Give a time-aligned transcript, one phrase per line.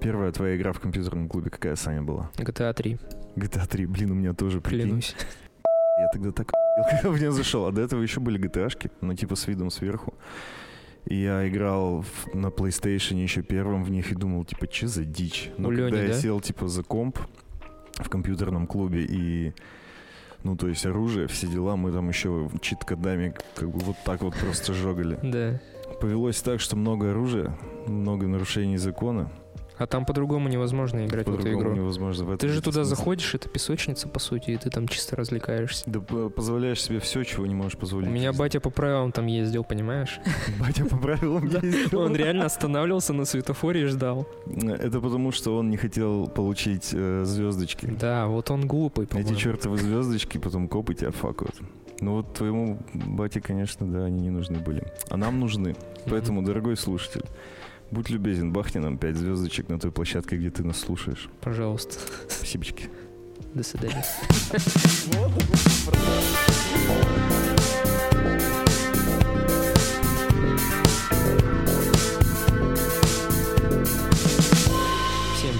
[0.00, 2.30] Первая твоя игра в компьютерном клубе какая, Саня, была?
[2.36, 2.98] GTA 3,
[3.36, 4.86] GTA 3, блин, у меня тоже, прикинь.
[4.86, 5.16] клянусь.
[5.98, 6.52] Я тогда так
[6.90, 7.66] когда в нее зашел.
[7.66, 10.14] А до этого еще были GTA-шки, ну типа с видом сверху.
[11.06, 15.04] И я играл в- на PlayStation еще первым в них и думал, типа, че за
[15.04, 15.50] дичь?
[15.56, 16.14] Но У когда Лёни, я да?
[16.14, 17.18] сел, типа, за комп
[17.94, 19.52] в компьютерном клубе и
[20.44, 24.36] ну, то есть оружие, все дела, мы там еще чит-кодами как бы вот так вот
[24.36, 25.18] просто жогали.
[25.22, 25.60] Да.
[26.00, 27.58] Повелось так, что много оружия,
[27.88, 29.32] много нарушений закона.
[29.78, 31.72] А там по-другому невозможно играть в эту игру.
[31.72, 32.96] невозможно в Ты же туда смысла.
[32.96, 35.84] заходишь, это песочница, по сути, и ты там чисто развлекаешься.
[35.86, 38.08] Да позволяешь себе все, чего не можешь У позволить.
[38.08, 40.18] меня батя по правилам там ездил, понимаешь?
[40.60, 42.00] Батя по правилам ездил.
[42.00, 44.26] Он реально останавливался на светофоре и ждал.
[44.46, 47.86] Это потому, что он не хотел получить э, звездочки.
[47.86, 49.36] Да, вот он глупый, Эти по-моему.
[49.36, 51.54] чертовы звездочки потом копы тебя факают.
[52.00, 54.84] Ну вот твоему бате, конечно, да, они не нужны были.
[55.10, 55.74] А нам нужны.
[56.06, 57.24] Поэтому, дорогой слушатель,
[57.90, 61.28] будь любезен, бахни нам 5 звездочек на той площадке, где ты нас слушаешь.
[61.40, 61.94] Пожалуйста.
[62.28, 62.88] Спасибочки.
[63.54, 64.04] До свидания.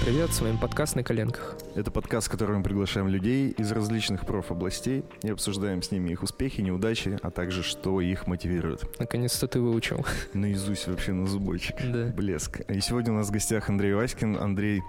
[0.09, 1.55] Привет, с вами подкаст на коленках.
[1.75, 6.23] Это подкаст, в котором мы приглашаем людей из различных профобластей и обсуждаем с ними их
[6.23, 8.87] успехи, неудачи, а также что их мотивирует.
[8.97, 10.03] Наконец-то ты выучил.
[10.33, 11.75] Наизусть вообще на зубочек.
[11.85, 12.05] Да.
[12.05, 12.61] Блеск.
[12.61, 14.35] И сегодня у нас в гостях Андрей Васькин.
[14.37, 14.81] Андрей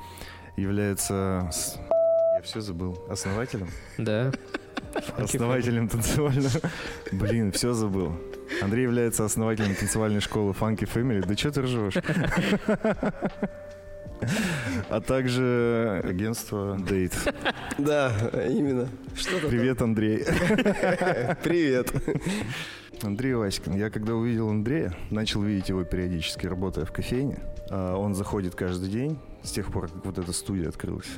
[0.56, 1.50] является...
[2.34, 3.04] Я все забыл.
[3.10, 3.68] Основателем?
[3.98, 4.32] Да.
[5.18, 6.62] Основателем танцевального...
[7.12, 8.14] Блин, все забыл.
[8.62, 11.26] Андрей является основателем танцевальной школы Funky Family.
[11.26, 11.94] Да что ты ржешь?
[14.88, 17.34] А также агентство Date.
[17.78, 18.12] Да,
[18.48, 18.88] именно.
[19.48, 20.24] Привет, Андрей.
[21.42, 21.92] Привет.
[23.02, 23.76] Андрей Васькин.
[23.76, 27.38] Я когда увидел Андрея, начал видеть его периодически, работая в кофейне.
[27.70, 31.08] А Он заходит каждый день, с тех пор, как вот эта студия открылась.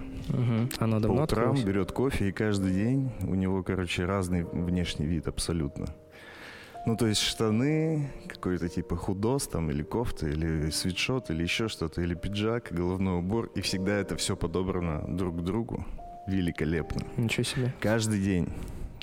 [0.78, 1.62] Оно По давно утрам открылось?
[1.64, 5.86] берет кофе, и каждый день у него, короче, разный внешний вид абсолютно.
[6.84, 12.00] Ну, то есть штаны, какой-то типа худос там, или кофта, или свитшот, или еще что-то,
[12.02, 13.50] или пиджак, головной убор.
[13.54, 15.86] И всегда это все подобрано друг к другу.
[16.26, 17.06] Великолепно.
[17.16, 17.74] Ничего себе.
[17.80, 18.48] Каждый день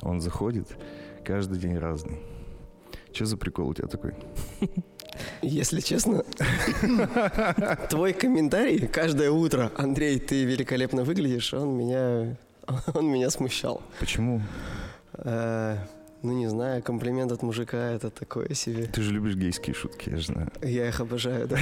[0.02, 0.76] он заходит,
[1.24, 2.18] каждый день разный.
[3.12, 4.14] Что за прикол у тебя такой?
[5.42, 6.22] Если честно,
[7.88, 12.36] твой комментарий каждое утро, Андрей, ты великолепно выглядишь, он меня,
[12.94, 13.82] он меня смущал.
[13.98, 14.40] Почему?
[16.22, 18.84] Ну, не знаю, комплимент от мужика это такое себе.
[18.84, 20.50] Ты же любишь гейские шутки, я же знаю.
[20.62, 21.58] Я их обожаю, да.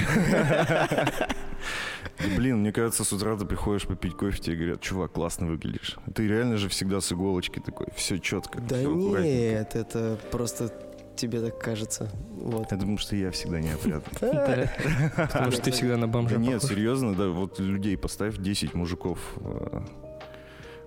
[2.36, 5.96] Блин, мне кажется, с утра ты приходишь попить кофе, тебе говорят, чувак, классно выглядишь.
[6.12, 8.60] Ты реально же всегда с иголочки такой, все четко.
[8.60, 9.22] Да аккуратненько.
[9.22, 10.72] нет, это просто
[11.14, 12.10] тебе так кажется.
[12.30, 12.70] Вот.
[12.70, 14.68] Я думаю, что я всегда неопрятный.
[15.16, 19.80] Потому что ты всегда на бомжа нет, серьезно, да, вот людей поставь 10 мужиков э,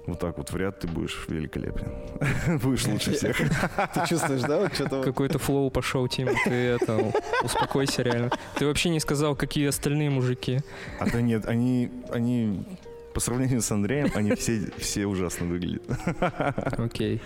[0.05, 1.87] вот так вот в ряд, ты будешь великолепен.
[2.63, 3.37] Будешь лучше всех.
[3.93, 5.03] Ты чувствуешь, да, вот что-то...
[5.03, 6.31] Какой-то флоу пошел, Тима.
[6.43, 7.13] Ты это,
[7.43, 8.31] успокойся реально.
[8.57, 10.61] Ты вообще не сказал, какие остальные мужики.
[10.99, 12.65] А то нет, они, они
[13.13, 15.83] по сравнению с Андреем, они все, все ужасно выглядят.
[16.77, 17.21] Окей.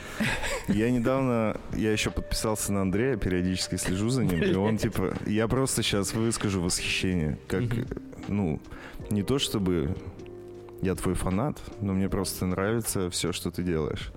[0.68, 5.48] Я недавно, я еще подписался на Андрея, периодически слежу за ним, и он типа, я
[5.48, 7.64] просто сейчас выскажу восхищение, как,
[8.28, 8.60] ну,
[9.10, 9.96] не то чтобы
[10.82, 14.12] я твой фанат, но мне просто нравится все, что ты делаешь.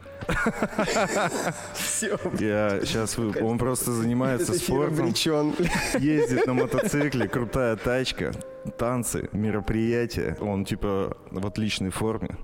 [1.74, 2.19] Все.
[2.38, 5.54] Я сейчас, он просто занимается спортом, Обречен.
[5.98, 8.32] ездит на мотоцикле, крутая тачка,
[8.76, 10.36] танцы, мероприятия.
[10.41, 12.36] Он типа в отличной форме.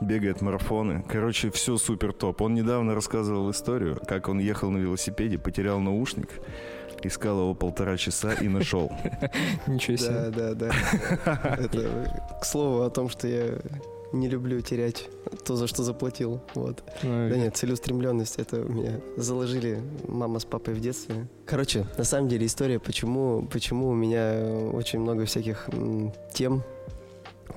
[0.00, 1.04] Бегает марафоны.
[1.08, 2.42] Короче, все супер топ.
[2.42, 6.28] Он недавно рассказывал историю, как он ехал на велосипеде, потерял наушник,
[7.06, 8.90] искал его полтора часа и нашел.
[9.66, 10.30] Ничего Да, себе.
[10.30, 11.56] да, да.
[11.60, 13.58] Это к слову о том, что я
[14.12, 15.08] не люблю терять
[15.46, 16.40] то, за что заплатил.
[16.54, 16.82] Вот.
[17.02, 21.26] Ну, Да нет, целеустремленность это у меня заложили мама с папой в детстве.
[21.46, 24.34] Короче, на самом деле история, почему, почему у меня
[24.74, 25.66] очень много всяких
[26.34, 26.62] тем,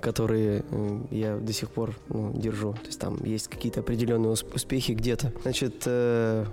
[0.01, 0.63] которые
[1.11, 2.73] я до сих пор ну, держу.
[2.73, 5.33] То есть там есть какие-то определенные ус- успехи где-то.
[5.41, 6.45] Значит, э,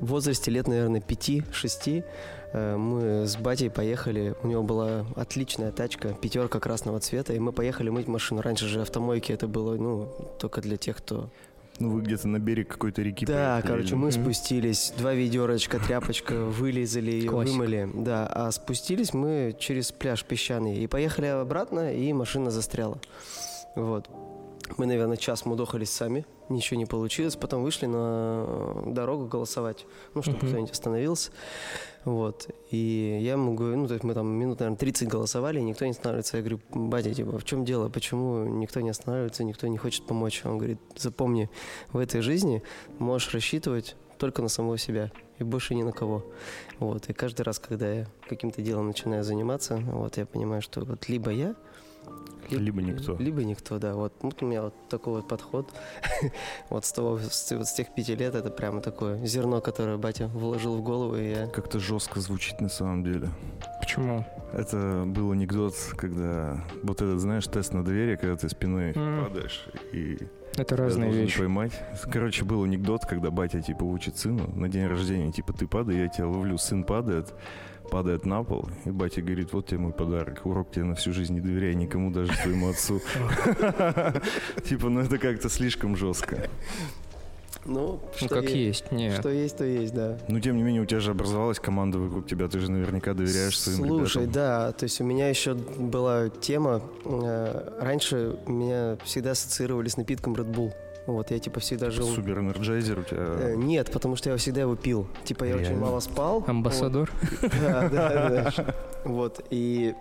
[0.00, 2.04] в возрасте лет, наверное, 5-6
[2.52, 4.34] э, мы с батей поехали.
[4.42, 8.40] У него была отличная тачка, пятерка красного цвета, и мы поехали мыть машину.
[8.40, 11.30] Раньше же автомойки это было, ну, только для тех, кто
[11.80, 16.44] Ну, вы где-то на берег какой-то реки да, поехали, короче, мы спустились, два ведерочка, тряпочка,
[16.44, 17.52] вылезали ее, Классика.
[17.52, 17.88] вымыли.
[17.94, 23.00] Да, а спустились мы через пляж песчаный и поехали обратно, и машина застряла.
[23.74, 24.08] Вот.
[24.76, 27.36] Мы, наверное, час мудохались сами, ничего не получилось.
[27.36, 30.48] Потом вышли на дорогу голосовать, ну, чтобы Мгм.
[30.48, 31.30] кто-нибудь остановился.
[32.04, 32.48] Вот.
[32.70, 35.84] И я ему говорю, ну, то есть мы там минут, наверное, 30 голосовали, и никто
[35.84, 36.36] не останавливается.
[36.38, 37.88] Я говорю, батя, типа, в чем дело?
[37.88, 40.42] Почему никто не останавливается, никто не хочет помочь?
[40.44, 41.48] Он говорит, запомни,
[41.92, 42.62] в этой жизни
[42.98, 46.24] можешь рассчитывать только на самого себя и больше ни на кого.
[46.78, 47.08] Вот.
[47.10, 51.30] И каждый раз, когда я каким-то делом начинаю заниматься, вот я понимаю, что вот либо
[51.30, 51.54] я,
[52.50, 53.16] Либо никто.
[53.18, 53.94] Либо никто, да.
[53.94, 55.72] Вот, вот у меня вот такой вот подход.
[56.70, 60.28] вот с того, с, вот с тех пяти лет это прямо такое зерно, которое батя
[60.28, 61.46] вложил в голову, и я...
[61.48, 63.28] Как-то жестко звучит на самом деле.
[63.80, 64.24] Почему?
[64.52, 69.24] Это был анекдот, когда вот этот, знаешь, тест на доверие, когда ты спиной М.
[69.24, 70.18] падаешь и
[70.56, 71.38] Это разные вещи.
[71.38, 71.72] поймать.
[72.12, 76.08] Короче, был анекдот, когда батя типа учит сыну на день рождения, типа ты падай, я
[76.08, 77.34] тебя ловлю, сын падает,
[77.90, 81.34] падает на пол, и батя говорит, вот тебе мой подарок, урок тебе на всю жизнь
[81.34, 83.00] не доверяй никому, даже своему отцу.
[84.64, 86.48] Типа, ну это как-то слишком жестко.
[87.66, 89.20] Ну, Ну, как есть, нет.
[89.20, 90.18] Что есть, то есть, да.
[90.28, 93.58] Но тем не менее, у тебя же образовалась команда вокруг тебя, ты же наверняка доверяешь
[93.58, 94.32] своим Слушай, ребятам.
[94.32, 100.34] да, то есть у меня еще была тема, э, раньше меня всегда ассоциировали с напитком
[100.34, 100.74] Red Bull.
[101.06, 102.06] Вот, я типа всегда жил...
[102.06, 103.54] Супер энерджайзер у Э, тебя.
[103.56, 105.06] Нет, потому что я всегда его пил.
[105.24, 105.80] Типа я очень Реально?
[105.86, 106.44] мало спал.
[106.46, 107.12] Амбассадор?
[107.42, 107.52] Вот.
[107.60, 108.74] Да, да, да.
[109.04, 109.94] Вот, и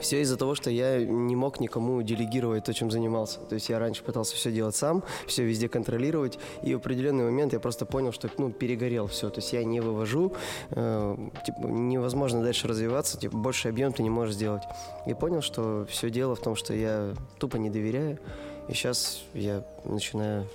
[0.00, 3.40] все из-за того, что я не мог никому делегировать то, чем занимался.
[3.40, 7.52] То есть я раньше пытался все делать сам, все везде контролировать, и в определенный момент
[7.52, 9.28] я просто понял, что ну, перегорел все.
[9.28, 10.32] То есть я не вывожу,
[10.70, 14.62] э, типа, невозможно дальше развиваться, типа, больше объем ты не можешь сделать.
[15.06, 18.18] И понял, что все дело в том, что я тупо не доверяю,
[18.68, 20.46] и сейчас я начинаю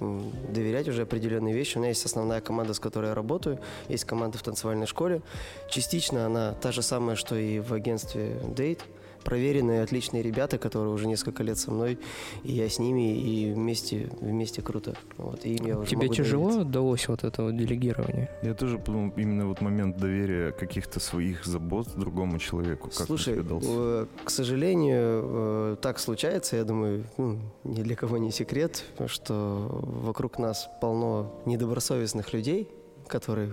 [0.00, 1.76] доверять уже определенные вещи.
[1.76, 3.58] У меня есть основная команда, с которой я работаю.
[3.88, 5.22] Есть команда в танцевальной школе.
[5.68, 8.80] Частично она та же самая, что и в агентстве Date.
[9.24, 11.98] Проверенные, отличные ребята, которые уже несколько лет со мной,
[12.42, 14.94] и я с ними, и вместе, вместе круто.
[15.18, 16.72] Вот, и я Тебе тяжело довериться.
[16.72, 18.30] далось вот это вот делегирование?
[18.42, 22.88] Я тоже подумал, именно вот момент доверия каких-то своих забот другому человеку.
[22.88, 28.30] Как Слушай, э, к сожалению, э, так случается, я думаю, ну, ни для кого не
[28.30, 32.68] секрет, что вокруг нас полно недобросовестных людей,
[33.06, 33.52] которые,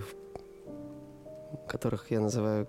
[1.66, 2.66] которых я называю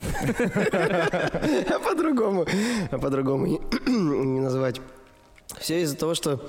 [1.84, 2.46] по-другому,
[2.90, 3.60] по-другому не,
[4.40, 4.80] называть.
[5.58, 6.40] Все из-за того, что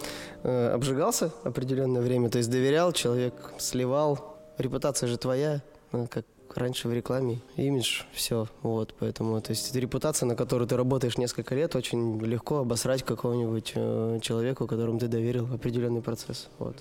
[0.44, 5.62] э, обжигался определенное время, то есть доверял, человек сливал, репутация же твоя,
[5.94, 6.26] э, как
[6.56, 11.56] раньше в рекламе, имидж, все, вот, поэтому, то есть репутация, на которую ты работаешь несколько
[11.56, 16.76] лет, очень легко обосрать какого-нибудь э, человеку, которому ты доверил определенный процесс, вот.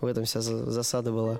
[0.00, 1.38] В этом вся за- засада была.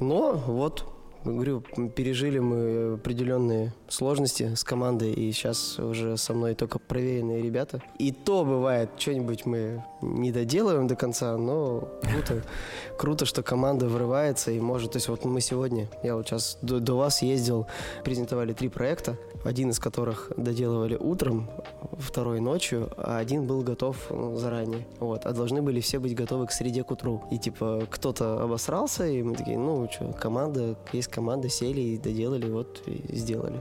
[0.00, 0.84] Но вот
[1.24, 1.60] Говорю,
[1.94, 7.82] пережили мы определенные сложности с командой, и сейчас уже со мной только проверенные ребята.
[7.98, 12.42] И то бывает, что-нибудь мы не доделаем до конца, но круто,
[12.98, 14.92] круто, что команда врывается и может.
[14.92, 17.66] То есть вот мы сегодня, я вот сейчас до, до вас ездил,
[18.02, 21.50] презентовали три проекта, один из которых доделывали утром,
[21.98, 24.86] второй ночью, а один был готов ну, заранее.
[24.98, 25.26] Вот.
[25.26, 27.22] А должны были все быть готовы к среде к утру.
[27.30, 32.50] И типа кто-то обосрался, и мы такие, ну что, команда, есть команда, сели и доделали,
[32.50, 33.60] вот и сделали.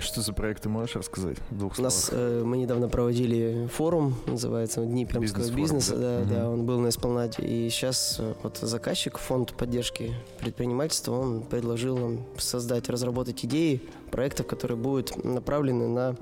[0.00, 1.36] Что за проект ты можешь рассказать?
[1.50, 2.24] В двух У нас словах?
[2.24, 6.18] э, мы недавно проводили форум, называется Дни пермского Бизнес-форум, бизнеса, да?
[6.18, 6.28] да, Мгм.
[6.34, 7.42] да, он был на Эспланаде.
[7.42, 14.46] И сейчас э, вот заказчик, фонд поддержки предпринимательства, он предложил нам создать, разработать идеи проектов,
[14.46, 16.16] которые будут направлены на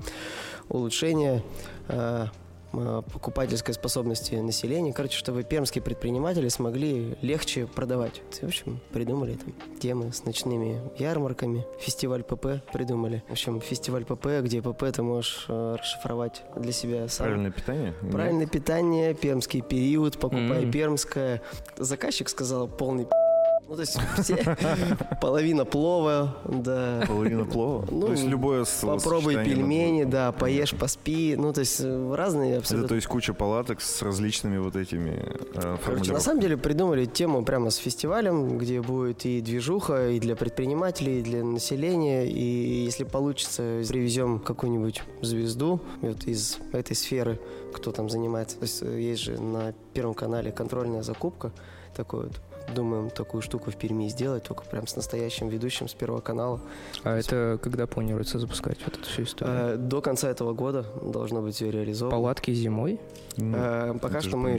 [0.67, 1.41] улучшение
[1.87, 2.25] э,
[2.71, 4.93] покупательской способности населения.
[4.93, 8.21] Короче, чтобы пермские предприниматели смогли легче продавать.
[8.41, 11.65] В общем, придумали там темы с ночными ярмарками.
[11.79, 13.23] Фестиваль ПП придумали.
[13.27, 17.27] В общем, фестиваль ПП, где ПП ты можешь э, расшифровать для себя сам.
[17.27, 17.93] Правильное питание?
[18.01, 18.11] Нет?
[18.11, 20.71] Правильное питание, пермский период, покупай М.
[20.71, 21.41] пермское.
[21.77, 23.28] Заказчик сказал полный пи***.
[23.69, 24.57] Ну, то есть все,
[25.21, 27.03] половина плова, да.
[27.07, 27.85] Половина плова?
[27.91, 31.35] Ну, то есть любое Попробуй пельмени, да, поешь, поспи.
[31.37, 32.87] Ну, то есть э, разные Это абсолютно.
[32.89, 35.23] то есть куча палаток с различными вот этими
[35.53, 40.19] э, Короче, на самом деле придумали тему прямо с фестивалем, где будет и движуха, и
[40.19, 42.25] для предпринимателей, и для населения.
[42.25, 47.39] И если получится, привезем какую-нибудь звезду вот из этой сферы,
[47.71, 48.57] кто там занимается.
[48.57, 51.51] То есть э, есть же на Первом канале контрольная закупка.
[51.95, 52.41] Такой вот.
[52.75, 56.59] Думаем такую штуку в Перми сделать, только прям с настоящим ведущим с Первого канала.
[57.03, 59.55] А это когда планируется запускать вот эту всю историю?
[59.55, 62.15] Э, До конца этого года должно быть все реализовано.
[62.15, 62.99] Палатки зимой?
[63.37, 64.51] Ну, Э, Пока это же что мы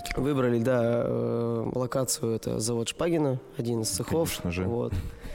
[0.00, 0.20] типа.
[0.20, 4.28] Выбрали, да, э, локацию, это завод Шпагина, один из цехов.
[4.28, 4.64] Конечно же.
[4.64, 4.92] Вот.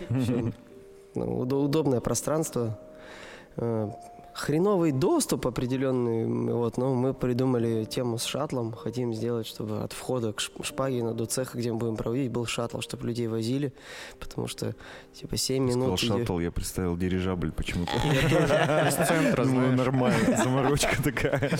[0.10, 0.53] В общем,
[1.15, 2.80] ну, удо- удобное пространство.
[4.36, 10.34] Хреновый доступ определенный, вот, но мы придумали тему с шаттлом, хотим сделать, чтобы от входа
[10.34, 13.74] к Ш- Шпагина до цеха, где мы будем проводить, был шаттл, чтобы людей возили,
[14.20, 14.75] потому что,
[15.13, 16.00] типа, 7 Сказал минут...
[16.04, 17.92] идё- шаттл, я представил дирижабль почему-то.
[18.12, 19.78] Я тоже из центра, знаешь.
[19.78, 21.52] нормально, заморочка такая.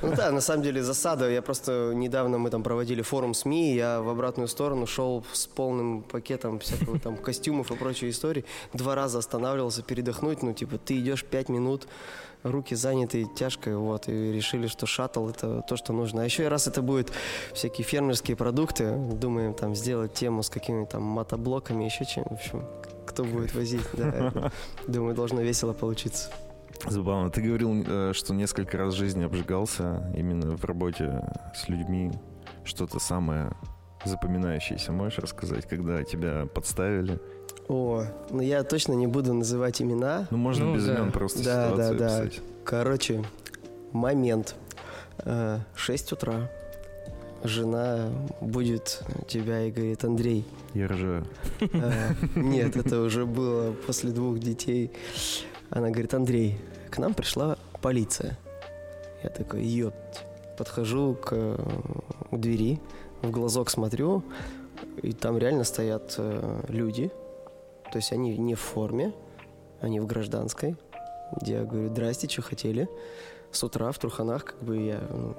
[0.00, 1.30] Ну да, на самом деле засада.
[1.30, 6.02] Я просто недавно мы там проводили форум СМИ, я в обратную сторону шел с полным
[6.02, 8.44] пакетом всякого там костюмов и прочей истории.
[8.72, 11.86] Два раза останавливался передохнуть, ну типа ты идешь пять минут,
[12.42, 16.22] руки заняты тяжко, вот, и решили, что шаттл это то, что нужно.
[16.22, 17.12] А еще и раз это будет
[17.52, 22.64] всякие фермерские продукты, думаем там сделать тему с какими-то там мотоблоками, еще чем, в общем,
[23.06, 24.52] кто будет возить, да.
[24.86, 26.30] Думаю, должно весело получиться.
[26.88, 27.30] Забавно.
[27.30, 31.22] Ты говорил, э, что несколько раз в жизни обжигался именно в работе
[31.54, 32.10] с людьми.
[32.64, 33.52] Что-то самое
[34.04, 37.20] запоминающееся можешь рассказать, когда тебя подставили?
[37.72, 40.26] О, ну я точно не буду называть имена.
[40.30, 40.94] Ну, можно Ну, без да.
[40.94, 42.30] имен просто Да, ситуацию да, да.
[42.64, 43.24] Короче,
[43.92, 44.56] момент.
[45.18, 46.50] Э, 6 утра.
[47.44, 48.10] Жена
[48.40, 50.44] будет тебя и говорит, Андрей.
[50.74, 51.24] Я ржаю.
[51.60, 54.90] э, Нет, это уже было после двух детей.
[55.70, 56.58] Она говорит, Андрей,
[56.90, 58.36] к нам пришла полиция.
[59.22, 60.24] Я такой, ёпть.
[60.58, 61.56] Подхожу к, э,
[62.32, 62.80] к двери,
[63.22, 64.22] в глазок смотрю,
[65.02, 67.10] и там реально стоят э, люди.
[67.92, 69.12] То есть они не в форме,
[69.80, 70.76] они в гражданской.
[71.40, 72.88] Где я говорю, здрасте, что хотели?
[73.52, 75.00] С утра в Труханах, как бы я...
[75.10, 75.34] ну,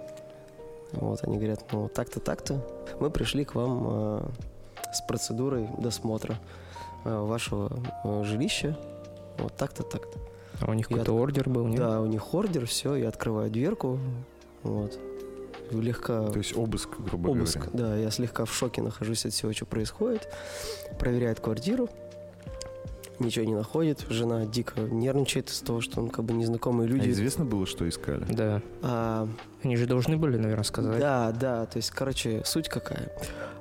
[0.94, 2.66] вот, они говорят, ну, так-то, так-то.
[3.00, 4.30] Мы пришли к вам э,
[4.94, 6.38] с процедурой досмотра
[7.06, 7.72] э, вашего
[8.04, 8.78] э, жилища.
[9.38, 10.20] Вот так-то, так-то.
[10.60, 11.80] А у них Я какой-то ордер был, нет?
[11.80, 14.00] Да, у них ордер, все, я открываю дверку.
[14.64, 15.00] Вот.
[15.70, 17.58] Слегка То есть обыск, грубо обыск.
[17.58, 17.72] говоря.
[17.74, 20.28] Да, я слегка в шоке нахожусь от всего, что происходит.
[21.00, 21.90] Проверяет квартиру.
[23.26, 24.06] Ничего не находит.
[24.10, 27.10] Жена дико нервничает из того, что он как бы незнакомые А люди.
[27.12, 28.26] известно было, что искали?
[28.30, 28.62] Да.
[28.82, 29.28] А,
[29.64, 31.00] Они же должны были, наверное, сказать.
[31.00, 33.12] Да, да, то есть, короче, суть какая.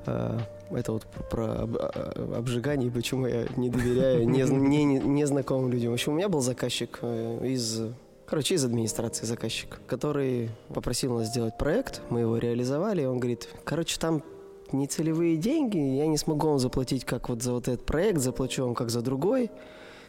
[0.06, 0.38] А,
[0.72, 5.70] Это вот про об- а, обжигание, и почему я не доверяю не- не- не- незнакомым
[5.72, 5.90] людям.
[5.90, 7.82] В общем, у меня был заказчик э, из,
[8.24, 13.48] короче, из администрации заказчик, который попросил нас сделать проект, мы его реализовали, и он говорит,
[13.64, 14.22] короче, там
[14.72, 18.74] нецелевые деньги, я не смогу вам заплатить как вот за вот этот проект, заплачу вам
[18.74, 19.50] как за другой.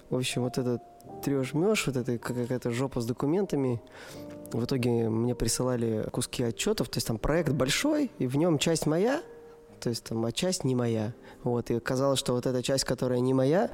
[0.09, 0.81] В общем, вот этот
[1.23, 3.81] трешь-мешь, вот это какая-то жопа с документами.
[4.51, 8.85] В итоге мне присылали куски отчетов, то есть там проект большой, и в нем часть
[8.85, 9.21] моя,
[9.79, 11.13] то есть там, а часть не моя.
[11.43, 13.71] Вот, и оказалось, что вот эта часть, которая не моя,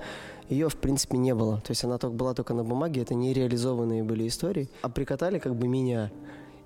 [0.48, 1.58] ее, в принципе, не было.
[1.58, 4.70] То есть она только была только на бумаге, это не реализованные были истории.
[4.82, 6.12] А прикатали как бы меня.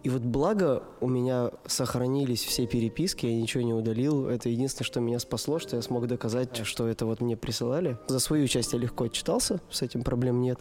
[0.03, 4.27] И вот благо у меня сохранились все переписки, я ничего не удалил.
[4.27, 7.97] Это единственное, что меня спасло, что я смог доказать, что это вот мне присылали.
[8.07, 10.59] За свою часть я легко отчитался, с этим проблем нет.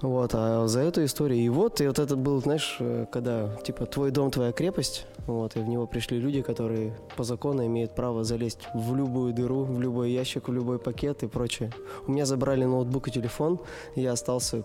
[0.00, 1.40] Вот, а за эту историю.
[1.40, 5.56] И вот, и вот это был, знаешь, э, когда, типа, твой дом, твоя крепость, вот,
[5.56, 9.80] и в него пришли люди, которые по закону имеют право залезть в любую дыру, в
[9.80, 11.72] любой ящик, в любой пакет и прочее.
[12.06, 13.58] У меня забрали ноутбук и телефон,
[13.96, 14.62] и я остался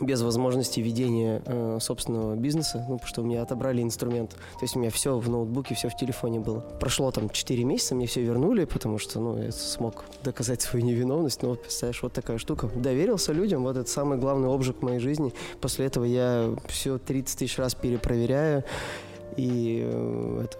[0.00, 4.30] без возможности ведения э, собственного бизнеса, ну, потому что у меня отобрали инструмент.
[4.30, 6.60] То есть у меня все в ноутбуке, все в телефоне было.
[6.60, 11.42] Прошло там 4 месяца, мне все вернули, потому что, ну, я смог доказать свою невиновность.
[11.42, 12.68] Ну, вот, представляешь, вот такая штука.
[12.68, 15.32] Доверился людям, вот это самый главный обжиг моей жизни.
[15.60, 18.64] После этого я все 30 тысяч раз перепроверяю.
[19.36, 20.58] И э, это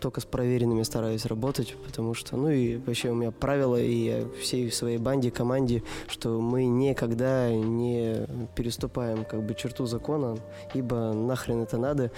[0.00, 4.70] только с проверенными стараюсь работать, потому что, ну и вообще у меня правило, и всей
[4.70, 10.38] своей банде, команде, что мы никогда не переступаем как бы черту закона,
[10.74, 12.10] ибо нахрен это надо.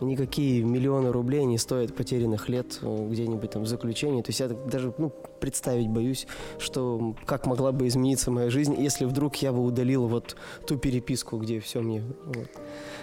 [0.00, 4.20] Никакие миллионы рублей не стоят потерянных лет э, где-нибудь там в заключении.
[4.22, 6.26] То есть я даже ну, представить боюсь,
[6.58, 10.34] что как могла бы измениться моя жизнь, если вдруг я бы удалил вот
[10.66, 12.02] ту переписку, где все мне...
[12.24, 12.48] вот.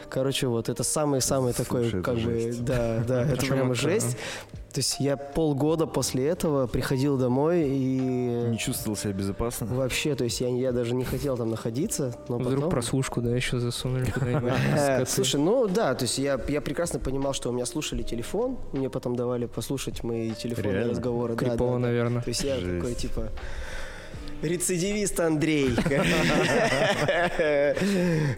[0.09, 2.65] Короче, вот это самый-самый такой, Слушай, это как бы, жесть.
[2.65, 4.17] да, да, это прямо жесть.
[4.73, 7.99] То есть я полгода после этого приходил домой и
[8.49, 9.65] Не чувствовал себя безопасно?
[9.65, 12.69] вообще, то есть я, я даже не хотел там находиться, но Вдруг потом...
[12.69, 14.53] прослушку, да, еще засунули куда-нибудь.
[14.75, 15.11] Э, Скоты.
[15.11, 18.91] Слушай, ну да, то есть я, я прекрасно понимал, что у меня слушали телефон, мне
[18.91, 20.91] потом давали послушать мои телефонные Реально?
[20.91, 21.33] разговоры.
[21.33, 21.79] Да, Крипово, да, да.
[21.79, 22.21] наверное.
[22.21, 22.77] То есть я Жесть.
[22.79, 23.29] такой, типа,
[24.41, 25.69] рецидивист Андрей.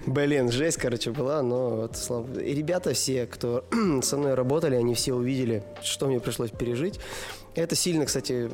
[0.05, 3.65] Блин, жесть, короче, была, но вот, слава- ребята все, кто
[4.01, 6.99] со мной работали, они все увидели, что мне пришлось пережить.
[7.53, 8.47] Это сильно, кстати,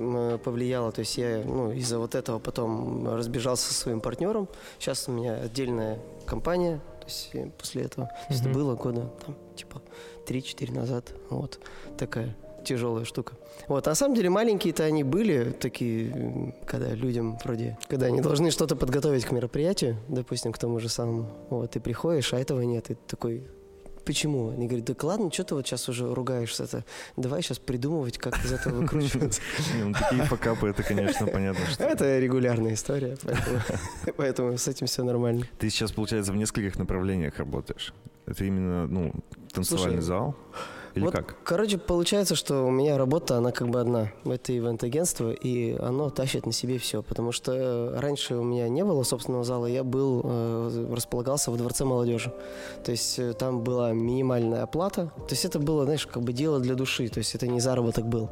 [0.43, 0.91] повлияло.
[0.91, 4.49] То есть я ну, из-за вот этого потом разбежался со своим партнером.
[4.79, 6.81] Сейчас у меня отдельная компания.
[7.01, 8.07] То есть после этого.
[8.07, 9.81] То есть это было года там, типа
[10.27, 11.13] 3-4 назад.
[11.29, 11.59] Вот
[11.97, 12.35] такая
[12.67, 13.33] тяжелая штука.
[13.67, 18.51] Вот, а на самом деле маленькие-то они были такие, когда людям вроде, когда они должны
[18.51, 21.29] что-то подготовить к мероприятию, допустим, к тому же самому.
[21.49, 23.43] Вот, ты приходишь, а этого нет, и ты такой,
[24.07, 24.49] почему?
[24.49, 26.85] Они говорят, так ладно, что ты вот сейчас уже ругаешься это
[27.17, 29.41] давай сейчас придумывать, как из этого выкручиваться.
[29.77, 31.83] Ну, такие факапы, это, конечно, понятно, что...
[31.83, 33.17] Это регулярная история,
[34.15, 35.45] поэтому, с этим все нормально.
[35.59, 37.93] Ты сейчас, получается, в нескольких направлениях работаешь.
[38.25, 39.13] Это именно, ну,
[39.53, 40.35] танцевальный зал?
[40.97, 41.35] Или вот, как?
[41.43, 44.11] Короче, получается, что у меня работа, она как бы одна.
[44.25, 47.03] Это ивент-агентство, и оно тащит на себе все.
[47.03, 51.57] Потому что э, раньше у меня не было собственного зала, я был, э, располагался в
[51.57, 52.33] Дворце молодежи.
[52.83, 55.11] То есть э, там была минимальная оплата.
[55.15, 57.07] То есть это было, знаешь, как бы дело для души.
[57.09, 58.29] То есть это не заработок был.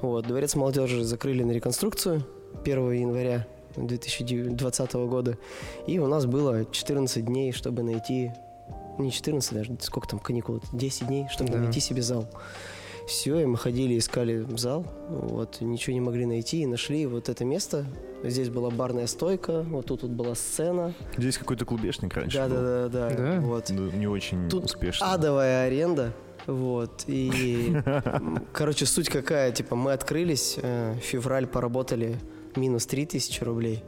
[0.00, 2.24] Вот, Дворец молодежи закрыли на реконструкцию
[2.64, 3.46] 1 января
[3.76, 5.38] 2020 года.
[5.86, 8.32] И у нас было 14 дней, чтобы найти
[8.98, 11.58] не 14 даже, сколько там каникул, 10 дней, чтобы Да.
[11.58, 12.28] найти себе зал.
[13.06, 17.42] Все, и мы ходили, искали зал, вот, ничего не могли найти, и нашли вот это
[17.44, 17.86] место.
[18.22, 20.92] Здесь была барная стойка, вот тут вот была сцена.
[21.16, 22.56] Здесь какой-то клубешник раньше Да, был.
[22.56, 23.40] да, да, да, Да?
[23.40, 23.70] вот.
[23.70, 25.14] Ну, не очень Тут успешно.
[25.14, 26.12] Адовая аренда.
[26.46, 27.04] Вот.
[27.06, 27.74] И,
[28.52, 32.16] короче, суть какая, типа, мы открылись, э, февраль поработали
[32.56, 33.82] минус 3000 рублей.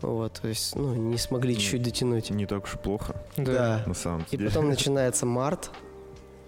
[0.00, 2.30] Вот, то есть, ну, не смогли чуть-чуть дотянуть.
[2.30, 3.82] Не так уж и плохо, Да.
[3.86, 4.48] на самом И деле.
[4.48, 5.70] потом начинается март,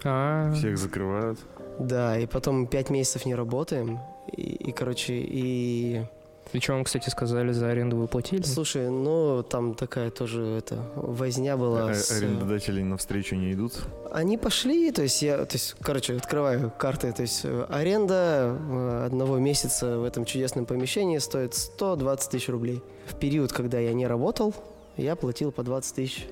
[0.04, 1.38] А, Всех закрывают.
[1.78, 3.98] да, и потом пять месяцев не работаем.
[4.32, 6.04] И, и, короче, и...
[6.52, 8.42] и что вам, кстати, сказали, за аренду вы платили?
[8.42, 12.10] Слушай, ну, там такая тоже, это, возня была А- с...
[12.10, 13.74] Арендодатели навстречу не идут.
[14.10, 19.04] Они пошли, то есть я, то есть, короче, открываю карты, то есть э, аренда э,
[19.06, 22.82] одного месяца в этом чудесном помещении стоит 120 тысяч рублей.
[23.06, 24.54] В период, когда я не работал,
[24.96, 26.26] я платил по 20 тысяч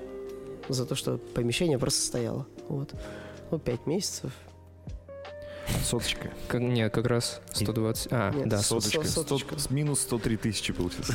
[0.69, 2.47] за то, что помещение просто стояло.
[2.69, 2.91] Вот.
[3.51, 4.33] Ну, 5 месяцев.
[5.85, 6.31] Соточка.
[6.49, 8.09] Как, нет, как раз 120.
[8.11, 9.05] А, Нет, да, сот- Соточка.
[9.05, 9.59] со- Сто- соточка.
[9.59, 11.15] с минус 103 тысячи получится.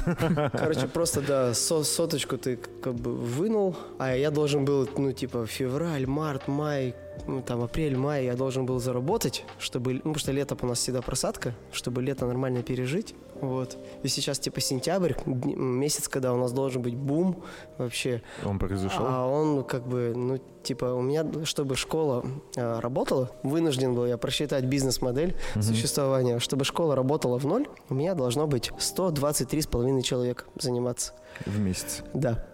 [0.53, 5.46] Короче, просто, да, со- соточку ты как бы вынул, а я должен был, ну, типа,
[5.46, 6.96] февраль, март, май,
[7.27, 10.79] ну, там, апрель, май я должен был заработать, чтобы, ну, потому что лето у нас
[10.79, 13.77] всегда просадка, чтобы лето нормально пережить, вот.
[14.03, 17.43] И сейчас, типа, сентябрь, месяц, когда у нас должен быть бум
[17.77, 19.05] вообще, Он произошел.
[19.05, 24.17] а он как бы, ну, типа, у меня, чтобы школа э, работала, вынужден был я
[24.17, 26.39] просчитать бизнес-модель существования.
[26.39, 31.13] Чтобы школа работала в ноль, у меня должно быть 123,5 человек заниматься.
[31.46, 32.03] В месяц.
[32.13, 32.46] Да.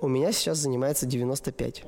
[0.00, 1.84] У меня сейчас занимается 95.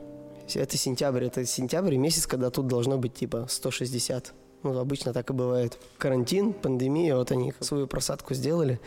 [0.55, 4.35] Это сентябрь, это сентябрь месяц, когда тут должно быть типа 160.
[4.63, 5.79] Ну, обычно так и бывает.
[5.99, 8.81] Карантин, пандемия, вот они свою просадку сделали.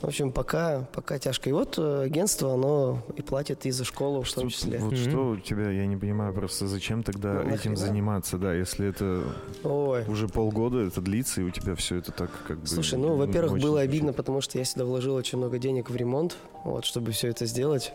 [0.00, 1.48] В общем, пока, пока тяжко.
[1.48, 4.78] И вот э, агентство, оно и платит и за школу в том числе.
[4.80, 4.96] Вот Мгм.
[5.00, 7.76] что у тебя, я не понимаю просто, зачем тогда Ну, этим нахрена?
[7.76, 9.22] заниматься, да, если это
[9.62, 10.04] Ой.
[10.08, 12.66] уже полгода это длится, и у тебя все это так как бы...
[12.66, 15.94] Слушай, ну, во-первых, очень было обидно, потому что я сюда вложил очень много денег в
[15.94, 17.92] ремонт, вот, чтобы все это сделать.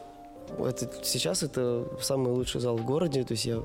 [0.60, 3.55] Это, сейчас это самый лучший зал в городе, то есть я,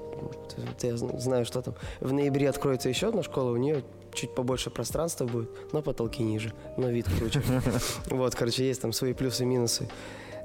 [0.82, 1.74] я зн- знаю, что там.
[2.00, 6.52] В ноябре откроется еще одна школа, у нее чуть побольше пространства будет, но потолки ниже,
[6.76, 7.42] но вид круче.
[8.10, 9.88] Вот, короче, есть там свои плюсы и минусы.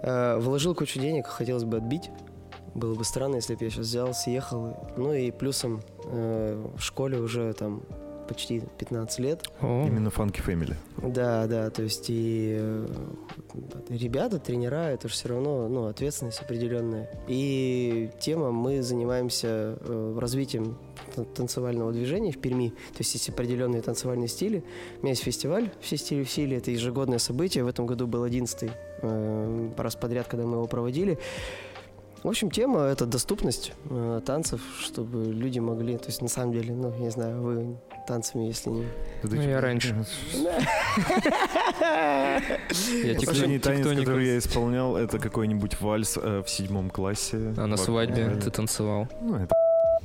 [0.04, 2.10] Э, Вложил кучу денег, хотелось бы отбить.
[2.76, 4.78] Было бы странно, если бы я сейчас взял, съехал.
[4.98, 7.82] Ну и плюсом э, в школе уже там
[8.28, 9.44] почти 15 лет.
[9.62, 10.76] О, Именно Funky Family.
[10.98, 12.88] Да, да, то есть и э,
[13.90, 17.10] ребята, тренера, это же все равно ну, ответственность определенная.
[17.28, 20.78] И тема, мы занимаемся э, развитием
[21.36, 24.64] танцевального движения в Перми, то есть есть определенные танцевальные стили.
[25.00, 28.24] У меня есть фестиваль «Все стили в силе», это ежегодное событие, в этом году был
[28.24, 28.70] 11
[29.02, 31.18] э, раз подряд, когда мы его проводили.
[32.28, 36.74] В общем, тема— это доступность э, танцев, чтобы люди могли, то есть на самом деле,
[36.74, 38.86] ну, не знаю, вы танцами, если не...
[39.24, 39.96] Ну, я раньше.
[40.34, 40.60] Я
[43.16, 47.54] Последний тиктоник- танец, который я исполнял, это какой-нибудь вальс э, в седьмом классе.
[47.56, 49.08] А на свадьбе ты танцевал.
[49.22, 49.56] Ну, это,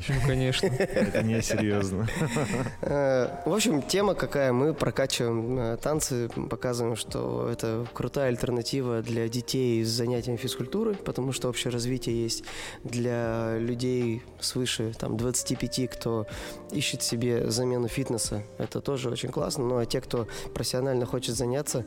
[0.08, 0.66] Ну, конечно.
[0.66, 2.08] это не серьезно.
[2.82, 4.52] Э, В общем, тема какая.
[4.52, 11.32] Мы прокачиваем э, танцы, показываем, что это крутая альтернатива для детей с занятием физкультуры, потому
[11.32, 12.44] что общее развитие есть
[12.84, 16.26] для людей свыше там, 25, кто
[16.70, 18.42] ищет себе замену фитнеса.
[18.58, 19.64] Это тоже очень классно.
[19.64, 21.84] Ну а те, кто профессионально хочет заняться,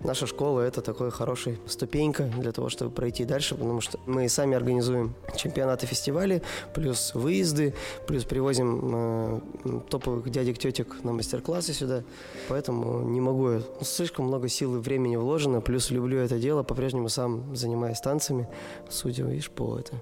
[0.00, 4.54] Наша школа это такой хороший ступенька для того, чтобы пройти дальше, потому что мы сами
[4.54, 6.42] организуем чемпионаты, фестивали,
[6.74, 7.74] плюс выезды,
[8.06, 9.40] плюс привозим э,
[9.88, 12.04] топовых дядек, тетек на мастер-классы сюда.
[12.48, 17.08] Поэтому не могу, я- слишком много сил и времени вложено, плюс люблю это дело, по-прежнему
[17.08, 18.48] сам занимаюсь танцами,
[18.90, 19.94] судя, видишь, по это.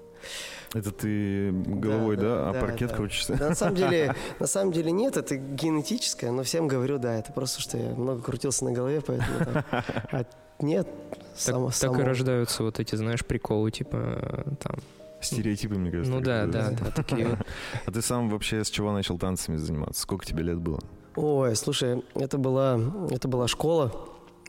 [0.75, 2.51] Это ты головой, да?
[2.51, 2.97] А да, паркет да.
[2.97, 3.35] крутишься?
[3.39, 7.33] Да, на самом деле, на самом деле нет, это генетическое, но всем говорю, да, это
[7.33, 9.65] просто, что я много крутился на голове, поэтому так.
[10.13, 10.25] А
[10.61, 10.89] нет,
[11.37, 11.95] само, Так, само.
[11.95, 14.77] так и рождаются вот эти, знаешь, приколы, типа, э, там.
[15.21, 16.13] Стереотипы, мне кажется.
[16.13, 17.39] Ну да, да, да, такие.
[17.87, 20.03] А ты сам вообще с чего начал танцами заниматься?
[20.03, 20.81] Сколько тебе лет было?
[21.17, 22.79] Ой, слушай, это была,
[23.11, 23.93] это была школа.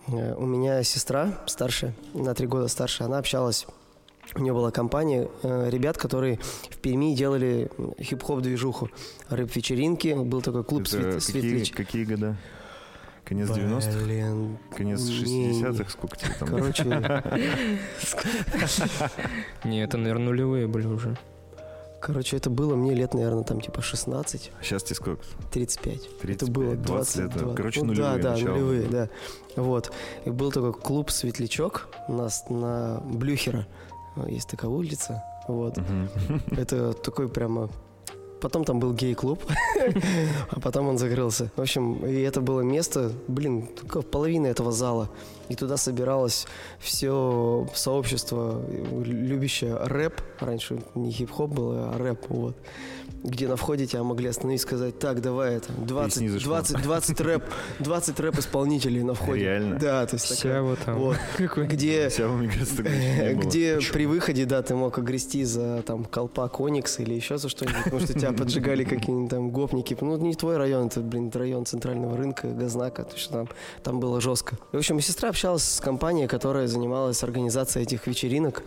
[0.08, 3.68] Э, У меня сестра старшая, на три года старше, она общалась.
[4.34, 7.70] У нее была компания э, ребят, которые в Перми делали
[8.02, 8.90] хип-хоп движуху,
[9.30, 10.14] рэп-вечеринки.
[10.16, 11.72] Был такой клуб Это Свет- какие, Светлич.
[11.72, 12.36] какие года?
[13.24, 14.04] Конец 90-х?
[14.06, 15.90] Блин, Конец не- 60-х?
[15.90, 16.50] Сколько тебе там?
[16.50, 16.84] короче,
[19.64, 21.18] Не, это, наверное, нулевые были уже.
[22.02, 25.24] короче, это было мне лет, наверное, там типа 16, Сейчас тебе сколько?
[25.52, 25.96] 35.
[25.96, 27.34] это 35, было 20 лет, да.
[27.40, 27.56] 22.
[27.56, 29.10] Короче, Ну нулевые Да, да, нулевые, да.
[29.56, 29.92] Вот.
[30.26, 33.66] И был такой клуб «Светлячок» у нас на Блюхера.
[34.28, 35.24] Есть такая улица.
[35.48, 35.78] Вот.
[35.78, 36.10] Мгм.
[36.58, 37.70] Это такой прямо...
[38.42, 39.40] Потом там был гей-клуб,
[40.50, 41.50] а потом он закрылся.
[41.56, 43.70] В общем, и это было место, блин,
[44.12, 45.10] половина этого зала.
[45.50, 46.48] И туда собиралось
[46.80, 48.64] все сообщество,
[49.04, 50.22] любящее рэп.
[50.40, 52.26] Раньше не хип-хоп был, а рэп.
[52.30, 52.58] Вот.
[53.24, 56.58] Где на входе тебя могли остановить и сказать, так, давай это, 20, снизу шмон».
[56.60, 57.44] 20, 20 рэп,
[57.80, 59.42] 20 рэп-исполнителей на входе.
[59.42, 59.80] Реально?
[59.80, 60.96] Да, то есть такая- Сява там.
[61.00, 61.18] вот.
[61.58, 63.34] Где Вся, мне кажется, было.
[63.42, 67.86] где при выходе, да, ты мог огрести за там колпак Оникс или еще за что-нибудь,
[67.86, 69.98] потому что тебя поджигали какие-нибудь там гопники.
[70.02, 73.48] Ну, не твой район, это, блин, район центрального рынка, Газнака, то есть там,
[73.82, 74.56] там было жестко.
[74.72, 78.64] В общем, сестра общалась с компанией, которая занималась организацией этих вечеринок,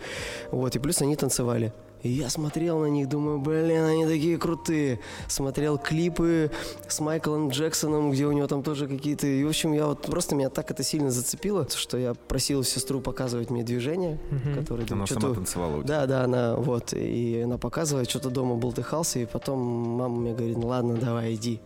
[0.51, 1.73] вот, и плюс они танцевали.
[2.03, 4.99] И я смотрел на них, думаю, блин, они такие крутые.
[5.27, 6.49] Смотрел клипы
[6.87, 9.27] с Майклом Джексоном, где у него там тоже какие-то...
[9.27, 13.01] И, в общем, я вот просто меня так это сильно зацепило, что я просил сестру
[13.01, 14.55] показывать мне движения, Мгм.
[14.59, 14.87] которые...
[14.91, 16.01] Она сама танцевала у тебя?
[16.01, 20.57] Да, да, она вот, и она показывает, что-то дома болтыхался, и потом мама мне говорит,
[20.57, 21.59] ну ладно, давай, иди.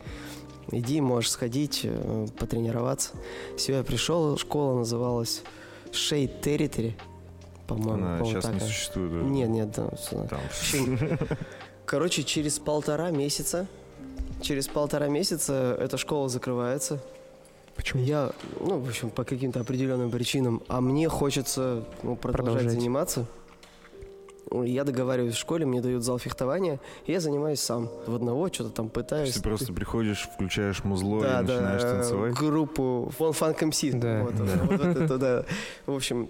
[0.72, 3.12] Иди, можешь сходить, э, потренироваться.
[3.58, 5.44] Все, я пришел, школа называлась
[5.92, 6.94] Shade Territory,
[7.68, 7.94] по-моему.
[7.94, 9.12] Она по-моему, сейчас так, не существует.
[9.12, 9.20] да?
[9.20, 9.76] Нет, нет.
[9.76, 9.90] Там.
[9.90, 11.00] общем,
[11.86, 13.68] Короче, через полтора месяца,
[14.42, 17.00] через полтора месяца эта школа закрывается.
[17.76, 18.04] Почему?
[18.04, 22.72] Я, ну, в общем, по каким-то определенным причинам, а мне хочется ну, продолжать, Продолжать.
[22.80, 23.26] заниматься.
[24.66, 27.90] Я договариваюсь в школе, мне дают зал фехтования, и я занимаюсь сам.
[28.06, 29.28] В одного что-то там То пытаюсь.
[29.30, 32.34] есть Ты просто приходишь, включаешь музло да, и да, начинаешь танцевать?
[32.36, 34.00] группу One Funk MC.
[34.00, 34.64] Да, вот, да.
[34.86, 35.46] вот это, да.
[35.88, 36.30] В общем,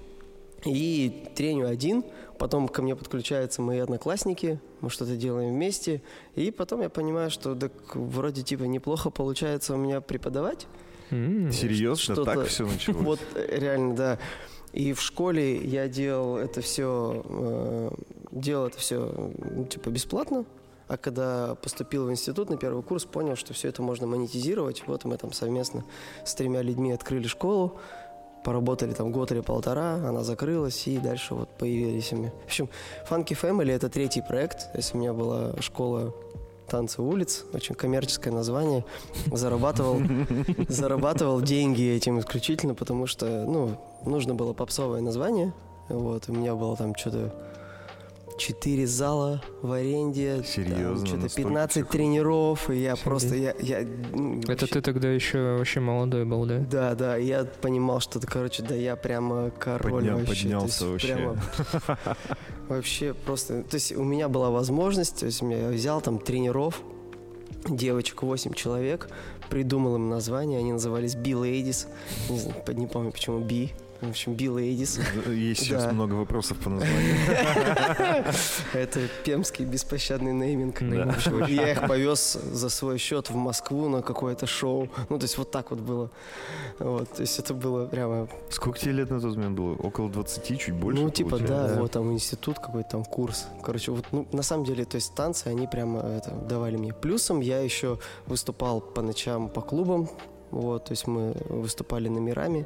[0.66, 2.04] и треню один,
[2.40, 6.02] потом ко мне подключаются мои одноклассники, мы что-то делаем вместе,
[6.36, 10.68] и потом я понимаю, что так вроде типа неплохо получается у меня преподавать.
[11.12, 12.24] М, Серьезно?
[12.24, 13.02] Так все началось?
[13.04, 14.20] Вот э, реально, да.
[14.74, 17.94] И в школе я делал это все,
[18.32, 19.32] делал это все
[19.70, 20.46] типа бесплатно.
[20.88, 24.84] А когда поступил в институт на первый курс, понял, что все это можно монетизировать.
[24.86, 25.86] Вот мы там совместно
[26.26, 27.78] с тремя людьми открыли школу,
[28.44, 32.30] поработали там год или полтора, она закрылась, и дальше вот появились мы.
[32.30, 32.70] В общем,
[33.10, 34.72] Funky Family— это третий проект.
[34.72, 36.14] То есть у меня была школа
[36.68, 38.86] танцы улиц, очень коммерческое название.
[39.32, 40.02] Зарабатывал,
[40.68, 45.54] зарабатывал деньги этим исключительно, потому что, ну, нужно было попсовое название.
[45.90, 47.34] Вот, у меня было там что-то
[48.48, 50.44] четыре зала в аренде.
[50.46, 51.06] Серьезно?
[51.06, 51.88] Что-то Настолько 15 всего?
[51.92, 53.04] тренеров, и я Офигеть.
[53.04, 56.60] просто, я, я м, Это вообще- ты тогда еще вообще молодой был, да?
[56.60, 60.44] да, да, я понимал, что, это, короче, да я прямо король Подня- вообще.
[60.44, 61.08] поднялся вообще.
[61.16, 61.38] прямо
[62.70, 66.82] вообще просто, то есть у меня была возможность, то есть я взял там тренеров,
[67.68, 69.10] девочек 8 человек,
[69.50, 71.88] придумал им название, они назывались B-Ladies,
[72.30, 73.70] не, знаю, по- не помню почему B,
[74.02, 75.32] в общем, B-Ladies.
[75.34, 75.92] Есть сейчас Да.
[75.92, 77.16] много вопросов по названию.
[78.74, 80.82] Это пемский беспощадный нейминг.
[81.50, 84.90] Я их повез за свой счет в Москву на какое-то шоу.
[85.10, 86.10] Ну, то есть вот так вот было.
[86.80, 89.76] Вот, то есть это было прямо Сколько тебе лет на тот момент было?
[89.76, 91.02] Около 20, чуть больше?
[91.02, 91.80] ну, типа, да, да.
[91.80, 93.48] вот там институт какой-то там курс.
[93.64, 96.94] Короче, вот, ну, на самом деле, то есть танцы, они прямо это, давали мне.
[96.94, 100.10] Плюсом я еще выступал по ночам по клубам,
[100.52, 102.66] вот, то есть мы выступали номерами.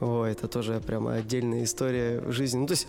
[0.00, 2.58] Ой, это тоже прямо отдельная история в жизни.
[2.58, 2.88] Ну, то есть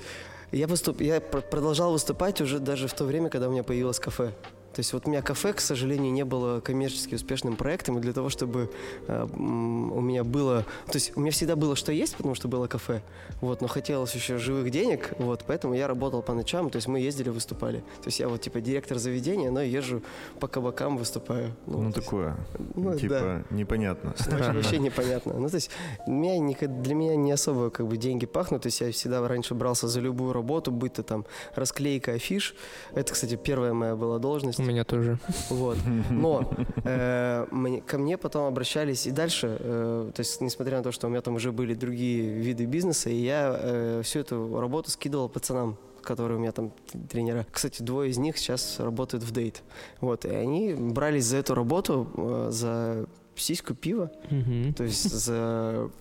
[0.51, 1.01] я, выступ...
[1.01, 4.31] я пр- продолжал выступать уже даже в то время, когда у меня появилось кафе.
[4.73, 8.13] То есть вот у меня кафе, к сожалению, не было коммерчески успешным проектом, и для
[8.13, 8.71] того, чтобы
[9.07, 10.65] э, у меня было...
[10.87, 13.01] То есть у меня всегда было что есть, потому что было кафе,
[13.41, 16.99] вот, но хотелось еще живых денег, вот, поэтому я работал по ночам, то есть мы
[16.99, 17.79] ездили, выступали.
[17.79, 20.01] То есть я вот типа директор заведения, но езжу
[20.39, 21.53] по кабакам, выступаю.
[21.65, 22.37] Ну, есть, такое,
[22.75, 23.55] ну, типа, да.
[23.55, 24.09] непонятно.
[24.11, 24.53] Вообще, Странно.
[24.61, 25.33] вообще непонятно.
[25.33, 25.69] Ну, то есть,
[26.07, 28.63] меня для меня не особо как бы деньги пахнут.
[28.63, 32.55] То есть, я всегда раньше брался за любую работу, будь то там расклейка афиш.
[32.93, 34.60] Это, кстати, первая моя была должность.
[34.61, 35.17] У меня тоже.
[35.49, 35.77] Вот.
[36.09, 36.49] Но
[36.83, 39.57] э, мне- ко мне потом обращались и дальше.
[39.59, 43.09] э, то есть, несмотря на то, что у меня там уже были другие виды бизнеса,
[43.09, 46.71] и я э, всю эту работу скидывал пацанам которые у меня там
[47.11, 47.45] тренера.
[47.51, 49.61] Кстати, двое из них сейчас работают в дейт.
[49.99, 54.73] Вот, и они брались за эту работу, э, за сиську пива, Мгм.
[54.73, 55.91] то есть за...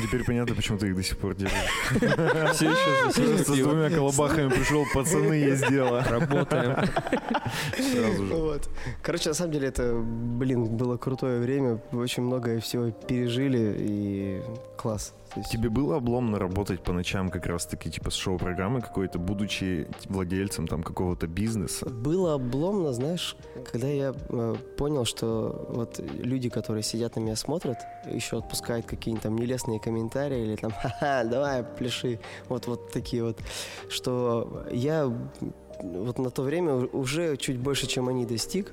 [0.00, 1.58] Теперь понятно, почему ты их до сих пор держишь.
[2.54, 6.02] Все еще Просто с двумя колобахами пришел, пацаны, есть дело.
[6.04, 6.88] Работаем.
[7.76, 8.34] Сразу же.
[8.34, 8.70] Вот.
[9.02, 14.42] Короче, на самом деле это, блин, было крутое время, очень многое всего пережили и
[14.76, 15.12] класс.
[15.36, 20.66] Есть- Тебе было обломно работать по ночам как раз-таки, типа, с шоу-программы какой-то, будучи владельцем
[20.68, 21.88] там какого-то бизнеса?
[21.88, 23.36] Было обломно, знаешь,
[23.70, 29.22] когда я э, понял, что вот люди, которые сидят на меня смотрят, еще отпускают какие-нибудь
[29.22, 33.38] там нелестные комментарии или там «Ха-ха, давай, пляши», вот, вот такие вот,
[33.88, 35.10] что я
[35.80, 38.72] вот на то время уже чуть больше, чем они достиг,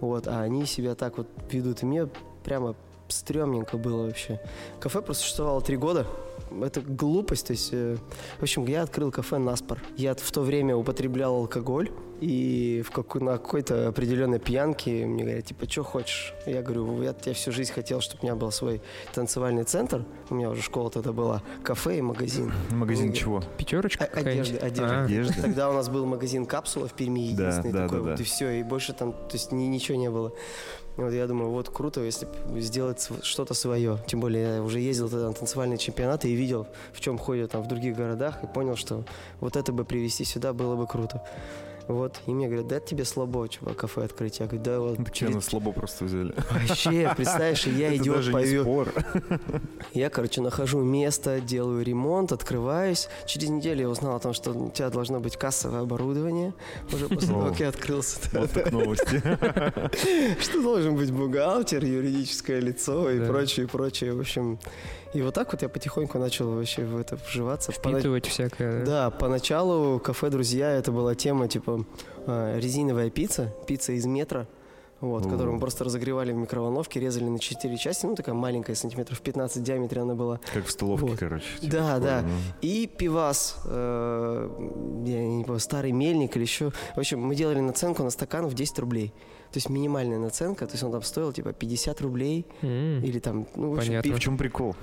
[0.00, 2.08] вот, а они себя так вот ведут, и мне
[2.42, 2.74] прямо
[3.10, 4.40] стрёмненько было вообще.
[4.80, 6.06] Кафе просуществовало три года,
[6.62, 7.96] это глупость, то есть, э,
[8.38, 9.78] в общем, я открыл кафе «Наспор».
[9.96, 15.44] Я в то время употреблял алкоголь, и в какой- на какой-то определенной пьянке мне говорят,
[15.46, 16.34] типа, что хочешь?
[16.46, 18.82] Я говорю, я, я всю жизнь хотел, чтобы у меня был свой
[19.14, 22.52] танцевальный центр, у меня уже школа тогда была, кафе и магазин.
[22.70, 23.42] Магазин Они- чего?
[23.56, 24.62] Пятерочка О- одежды, какая-нибудь?
[24.62, 24.94] одежды.
[24.94, 25.42] А, Одежда?
[25.42, 28.22] Тогда у нас был магазин «Капсула» в Перми, Да, единственный да, такой да, вот, да.
[28.22, 30.32] и все, и больше там, то есть ни- ничего не было.
[31.00, 33.98] И Вот я думаю, вот круто, если сделать что-то свое.
[34.06, 37.62] Тем более я уже ездил тогда на танцевальные чемпионаты и видел, в чем ходят там
[37.62, 39.04] в других городах, и понял, что
[39.40, 41.22] вот это бы привезти сюда было бы круто.
[41.90, 44.38] Вот, и мне говорят, да это тебе слабо, чувак, кафе открыть.
[44.38, 45.12] Я говорю, да вот.
[45.12, 46.34] Через- на слабо просто взяли.
[46.50, 48.62] Вообще, представляешь, я идиот повел.
[48.62, 48.92] спор.
[49.92, 53.08] Я, короче, нахожу место, делаю ремонт, открываюсь.
[53.26, 56.54] Через неделю я узнал о том, что у тебя должно быть кассовое оборудование.
[56.92, 58.18] Уже после того, как я открылся.
[58.32, 59.20] Вот так новости.
[60.40, 64.14] Что должен быть бухгалтер, юридическое лицо и прочее, прочее.
[64.14, 64.58] В общем,
[65.12, 67.72] и вот так вот я потихоньку начал вообще в это вживаться.
[67.72, 68.84] Пона- Впитывать всякое.
[68.84, 71.79] Да, поначалу кафе «Друзья» это была тема типа
[72.26, 74.46] э, резиновая пицца, пицца из метра.
[75.00, 75.30] Вот, О.
[75.30, 79.62] которую мы просто разогревали в микроволновке, резали на 4 части, ну такая маленькая, сантиметров 15
[79.62, 80.40] в диаметре она была.
[80.52, 81.18] Как в столовке, Вот.
[81.18, 81.46] короче.
[81.58, 82.22] типа Да, такое, да.
[82.22, 82.34] ну.
[82.60, 84.50] И пивас, э,
[85.06, 86.70] я не помню, старый мельник или еще.
[86.94, 89.14] В общем, мы делали наценку на стакан в 10 рублей.
[89.52, 93.46] То есть минимальная наценка, то есть он там стоил типа 50 рублей М, или там,
[93.56, 94.10] ну, в общем, Понятно.
[94.10, 94.76] В пив- чем прикол?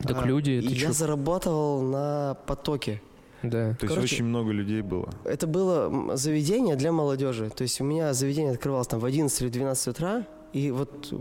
[0.00, 0.92] Так А, люди, и я чё?
[0.92, 3.00] заработал на потоке.
[3.42, 3.74] Да.
[3.74, 5.10] То есть Короче- очень много людей было.
[5.24, 7.50] Это было заведение для молодежи.
[7.50, 11.16] То есть у меня заведение открывалось там в 11 или 12 утра, и вот э,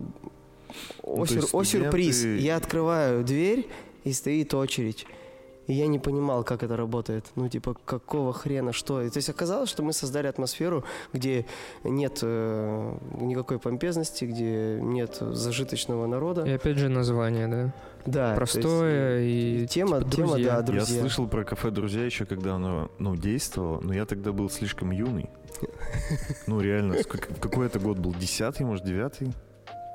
[1.04, 3.68] о, Ну, сюр- есть о сюрприз, я открываю дверь,
[4.04, 5.06] и стоит очередь.
[5.68, 7.26] И я не понимал, как это работает.
[7.36, 9.02] Ну, типа, какого хрена, что?
[9.02, 11.46] И, то есть оказалось, что мы создали атмосферу, где
[11.84, 16.44] нет э, никакой помпезности, где нет зажиточного народа.
[16.46, 17.74] И опять же название, да.
[18.06, 20.56] да, то есть, Простое э, и тема, типа, тема, друзья.
[20.56, 20.96] да, друзья.
[20.96, 24.92] Я слышал про кафе «Друзья» еще, когда оно, ну, действовало, но я тогда был слишком
[24.92, 25.30] юный.
[26.48, 28.14] Ну, реально, какой это год был?
[28.14, 29.32] Десятый, может, девятый?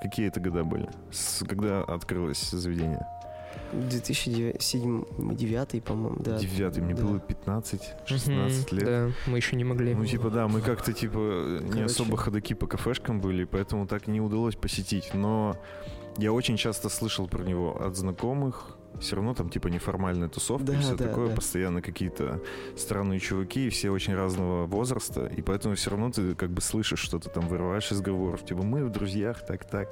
[0.03, 0.89] Какие это года были?
[1.11, 3.05] С- когда открылось заведение?
[3.73, 6.39] 2009, по-моему, да.
[6.39, 7.03] Девятый, мне да.
[7.03, 8.85] было 15-16 Мгм, лет.
[8.85, 9.95] Да, мы еще не могли.
[9.95, 11.85] Ну, типа, да, мы как-то, типа, не Короче.
[11.85, 15.13] особо ходаки по кафешкам были, поэтому так и не удалось посетить.
[15.15, 15.57] Но
[16.17, 18.77] я очень часто слышал про него от знакомых.
[19.01, 21.29] Все равно там, типа, неформальная тусовка и Да, все да, такое.
[21.29, 21.35] да.
[21.35, 22.41] Постоянно какие-то
[22.79, 25.27] странные чуваки, и все очень разного возраста.
[25.27, 28.47] И поэтому все равно ты как бы слышишь что-то там, вырываешь из разговоров.
[28.47, 29.91] Типа, мы в друзьях, так-так.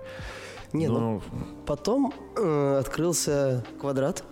[0.74, 1.22] Не, ну, Но,
[1.66, 4.24] Потом э, открылся квадрат.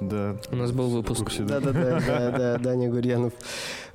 [0.00, 0.36] Да.
[0.50, 1.30] У нас был выпуск.
[1.40, 3.32] Да-да-да, да, да, Даня Гурьянов.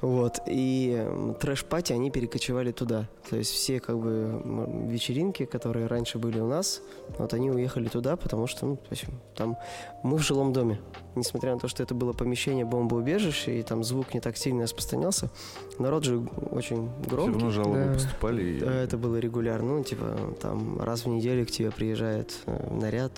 [0.01, 0.39] Вот.
[0.47, 1.05] И
[1.39, 3.07] трэш-пати, они перекочевали туда.
[3.29, 4.41] То есть все как бы
[4.89, 6.81] вечеринки, которые раньше были у нас,
[7.17, 9.57] вот они уехали туда, потому что, ну, в общем, там
[10.03, 10.79] мы в жилом доме.
[11.15, 15.29] Несмотря на то, что это было помещение бомбоубежища, и там звук не так сильно распространялся,
[15.77, 16.19] народ же
[16.51, 17.33] очень Все громкий.
[17.33, 17.93] равно жалобы Да.
[17.93, 18.43] поступали.
[18.43, 19.77] и- Да, это было регулярно.
[19.77, 23.11] Ну, типа, там раз в неделю к тебе приезжает э, наряд,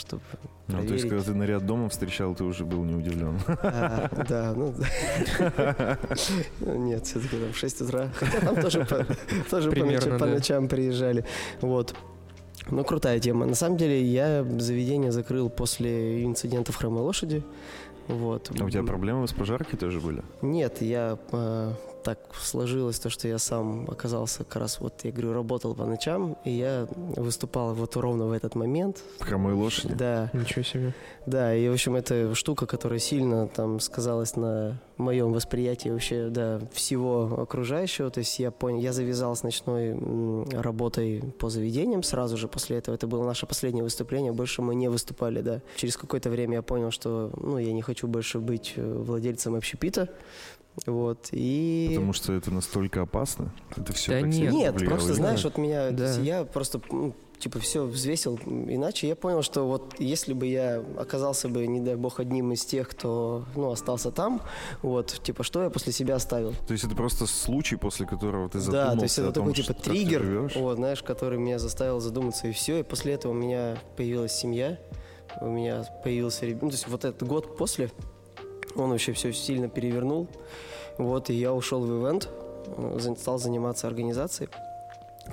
[0.00, 0.22] чтобы
[0.68, 1.08] Ну, то есть, проверить.
[1.08, 3.38] когда ты наряд дома встречал, ты уже был не удивлен.
[3.46, 4.74] А, Да, ну.
[6.60, 8.08] Ну, Нет, все-таки там в 6 утра.
[8.14, 8.84] Хотя там тоже
[10.18, 11.24] по, ночам, приезжали.
[11.60, 11.94] Вот.
[12.70, 13.46] Ну, крутая тема.
[13.46, 17.42] На самом деле, я заведение закрыл после инцидента в хромой лошади.
[18.08, 18.50] Вот.
[18.58, 20.22] А у тебя проблемы с прожаркой тоже были?
[20.42, 25.32] Нет, я э, так сложилось то, что я сам оказался как раз вот, я говорю,
[25.32, 26.86] работал по ночам, и я
[27.16, 29.02] выступал вот ровно в этот момент.
[29.20, 29.94] Хромой лошади?
[29.94, 30.94] Да, Ничего себе.
[31.26, 36.60] да, и, в общем, это штука, которая сильно там сказалась на моем восприятии вообще, да,
[36.72, 38.10] всего окружающего.
[38.10, 39.98] То есть я понял, я завязал с ночной
[40.52, 42.94] работой по заведениям сразу же после этого.
[42.94, 45.60] Это было наше последнее выступление, больше мы не выступали, да.
[45.76, 50.08] Через какое-то время я понял, что, ну, я не хочу больше быть э, владельцем общепита.
[50.86, 51.88] Вот, и...
[51.90, 53.52] Потому что это настолько опасно?
[53.76, 54.52] Это все Да так нет.
[54.52, 56.14] Нет, просто знаешь, вот меня, Да.
[56.20, 59.08] я просто ну, типа все взвесил иначе.
[59.08, 62.88] Я понял, что вот если бы я оказался бы, не дай бог, одним из тех,
[62.88, 64.40] кто ну, остался там,
[64.82, 66.54] вот, типа, что я после себя оставил?
[66.66, 69.48] То есть это просто случай, после которого ты задумался Да, то есть это о том,
[69.48, 72.78] такой типа что- триггер, вот, знаешь, который меня заставил задуматься, и все.
[72.78, 74.78] И после этого у меня появилась семья,
[75.40, 76.62] у меня появился ребенок.
[76.62, 77.90] Ну, то есть вот этот год после,
[78.76, 80.28] он вообще все сильно перевернул.
[80.98, 82.28] Вот, и я ушел в ивент,
[82.76, 84.50] э, стал заниматься организацией.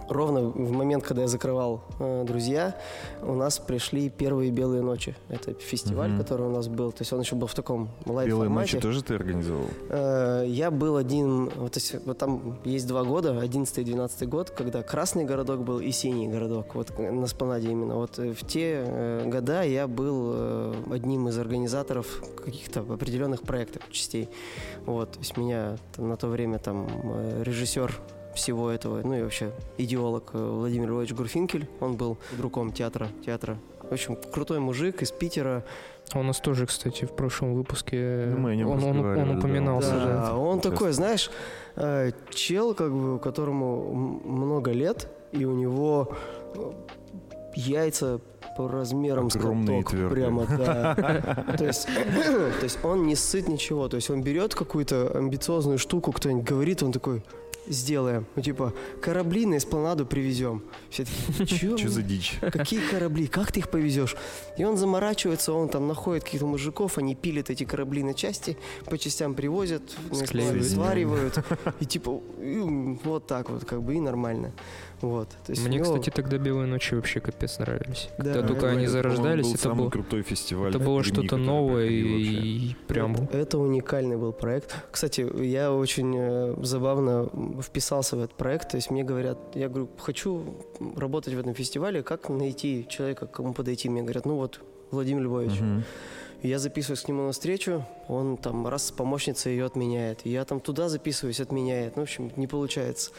[0.10, 2.75] Ровно в момент, когда я закрывал э, «Друзья»,
[3.21, 5.15] у нас пришли первые «Белые ночи».
[5.29, 6.19] Это фестиваль, Мгм.
[6.19, 6.91] который у нас был.
[6.91, 8.75] То есть он еще был в таком Белые лайв-формате.
[8.75, 9.65] ночи тоже ты организовал?
[9.89, 14.27] Э, Я был один, вот, то есть, вот там есть два года, 11 и 12
[14.29, 17.95] год, когда красный городок был и синий городок, вот на Спанаде именно.
[17.95, 23.81] Вот э, в те э, года я был э, одним из организаторов каких-то определенных проектов,
[23.91, 24.29] частей.
[24.86, 27.99] Вот, то есть меня там на то время там э, режиссер
[28.38, 33.58] всего этого, ну и вообще идеолог э, Владимир Львович Гурфинкель, он был другом театра, театра.
[33.89, 35.63] В общем, крутой мужик из Питера,
[36.13, 39.38] А У нас тоже, кстати, в прошлом выпуске Ну, мы о нем он, он- он
[39.38, 39.91] упоминался.
[39.91, 40.06] Да.
[40.06, 40.26] да.
[40.28, 40.71] Да, он Сейчас.
[40.71, 41.32] такой, знаешь,
[41.76, 43.93] э, чел, как бы, которому
[44.26, 46.10] много лет, и у него
[46.56, 46.71] э,
[47.56, 48.19] яйца
[48.56, 50.12] по размерам с Огромные и каток.
[50.12, 50.95] Прямо, да.
[51.58, 51.86] То есть,
[52.60, 53.88] то есть он не сыт ничего.
[53.88, 57.23] То есть он берет какую-то амбициозную штуку, кто-нибудь говорит, он такой,
[57.67, 58.25] сделаем.
[58.36, 60.63] Ну, типа, корабли на эспланаду привезем.
[60.89, 61.06] Все
[61.38, 61.77] такие?
[61.77, 62.38] Что за дичь?
[62.41, 63.27] Какие корабли?
[63.27, 64.15] Как ты их повезешь?
[64.58, 68.97] И он заморачивается, он там находит каких-то мужиков, они пилят эти корабли на части, по
[68.97, 69.84] частям привозят,
[70.63, 71.39] сваривают.
[71.80, 72.60] И типа, и
[73.03, 74.53] вот так вот, как бы, и нормально.
[75.01, 75.30] Вот.
[75.45, 78.10] То есть Мне, него- кстати, тогда «Белые ночи» вообще капец нравились.
[78.17, 80.69] Да, Когда только это- они зарождались, был это самый было, крутой фестиваль.
[80.69, 82.01] это было что-то новое вообще.
[82.01, 83.13] и прям...
[83.13, 84.75] Это, это уникальный был проект.
[84.91, 87.30] Кстати, я очень э, забавно
[87.61, 88.69] вписался в этот проект.
[88.69, 90.55] То есть мне говорят, я говорю, хочу
[90.95, 93.89] работать в этом фестивале, как найти человека, к кому подойти?
[93.89, 94.59] Мне говорят, ну вот,
[94.91, 95.59] Владимир Львович.
[96.43, 100.19] И Я записываюсь к нему на встречу, он там раз с помощницей ее отменяет.
[100.23, 101.95] Я там туда записываюсь, отменяет.
[101.95, 103.11] Ну, в общем, не получается.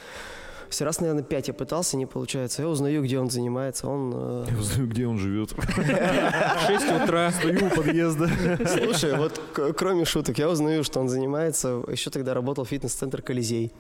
[0.68, 2.60] Все раз, наверное, пять я пытался, не получается.
[2.62, 3.88] Я узнаю, где он занимается.
[3.88, 4.12] Он...
[4.14, 5.52] э, Я узнаю, где он живет.
[5.52, 7.32] В 6 утра.
[7.32, 8.28] Стою у подъезда.
[8.66, 9.40] Слушай, вот
[9.76, 13.72] кроме шуток, я узнаю, что он занимается, еще тогда работал фитнес-центр «Колизей».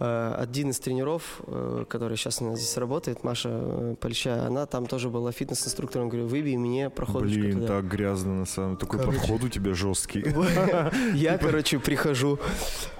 [0.00, 4.66] Э, Один из тренеров, э, который сейчас у нас здесь работает, Маша э, Польща, она
[4.66, 6.08] там тоже была фитнес-инструктором.
[6.08, 7.66] Говорю, выбей мне проходочку Блин, туда.
[7.66, 9.18] так грязно на самом Такой Короче.
[9.18, 10.24] подход у тебя жесткий.
[11.14, 12.38] Я, короче, прихожу.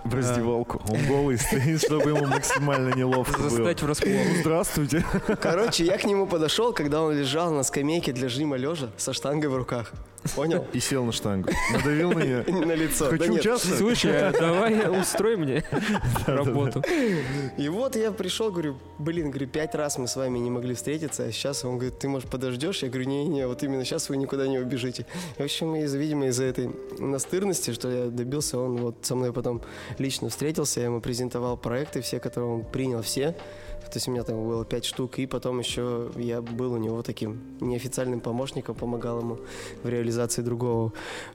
[0.05, 0.81] В раздевалку.
[0.89, 3.51] Он голый стоит, чтобы ему максимально неловко было.
[3.51, 4.15] Застать врасплох.
[4.15, 5.05] Ну, Здравствуйте.
[5.41, 9.51] Короче, я к нему подошел, когда он лежал на скамейке для жима лежа со штангой
[9.51, 9.93] в руках.
[10.35, 10.67] Понял?
[10.73, 11.51] И сел на штангу.
[11.73, 12.45] Надавил на нее.
[12.49, 13.11] На лицо.
[13.11, 13.79] Да Хочу участвовать.
[13.79, 15.65] Слушай, а давай устрой мне
[16.27, 16.83] работу.
[17.57, 21.25] И вот я пришел, говорю, блин, говорю, пять раз мы с вами не могли встретиться,
[21.25, 22.83] а сейчас он говорит, ты, может, подождешь?
[22.83, 25.07] Я говорю, не-не, вот именно сейчас вы никуда не убежите.
[25.37, 29.63] В общем, из, видимо, из-за этой настырности, что я добился, он вот со мной потом
[29.99, 33.37] лично встретился, я ему презентовал проекты все, которые он принял все.
[33.87, 37.03] То есть у меня там было пять штук, и потом еще я был у него
[37.03, 39.39] таким неофициальным помощником, помогал ему
[39.83, 40.93] в реализации другого.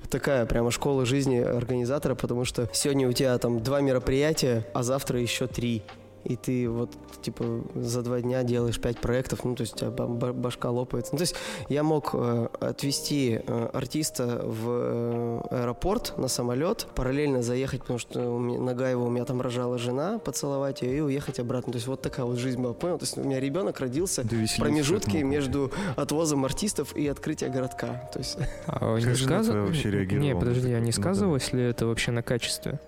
[0.09, 5.19] Такая прямо школа жизни организатора, потому что сегодня у тебя там два мероприятия, а завтра
[5.19, 5.83] еще три.
[6.23, 7.43] И ты вот, типа,
[7.75, 11.13] за два дня делаешь пять проектов, ну, то есть у тебя ба- ба- башка лопается.
[11.13, 11.35] Ну, то есть
[11.69, 18.29] я мог э, отвезти э, артиста в э, аэропорт на самолет, параллельно заехать, потому что
[18.29, 21.73] у меня, нога его, у меня там рожала жена, поцеловать ее и уехать обратно.
[21.73, 22.97] То есть вот такая вот жизнь была, понял?
[22.97, 28.09] То есть у меня ребенок родился Ты в промежутке между отвозом артистов и открытия городка.
[28.13, 31.01] То есть А не твоя вообще реагировала Не, подожди, а не Ну да.
[31.01, 32.79] сказывалось ли это вообще на качестве?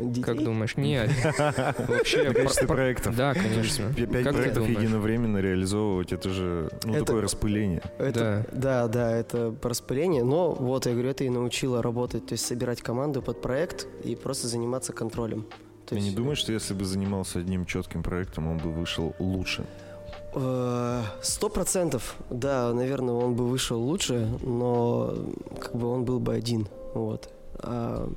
[0.00, 0.22] Детей?
[0.22, 0.76] Как думаешь?
[0.76, 1.10] Нет.
[1.88, 3.16] Вообще, количество про- проектов.
[3.16, 3.92] Да, конечно.
[3.94, 7.82] Пять Как ты проектов единовременно реализовывать, это же ну, Это- такое распыление.
[7.98, 8.88] Это, да.
[8.88, 10.24] да, это по распылению.
[10.24, 14.16] Но вот, я говорю, это и научило работать, то есть собирать команду под проект и
[14.16, 15.42] просто заниматься контролем.
[15.86, 19.14] То Ты не есть, думаешь, что если бы занимался одним четким проектом, он бы вышел
[19.18, 19.64] лучше?
[20.34, 25.14] э, Сто процентов, да, наверное, он бы вышел лучше, но
[25.60, 26.66] как бы он был бы один.
[26.94, 27.30] Вот.
[27.60, 28.10] А,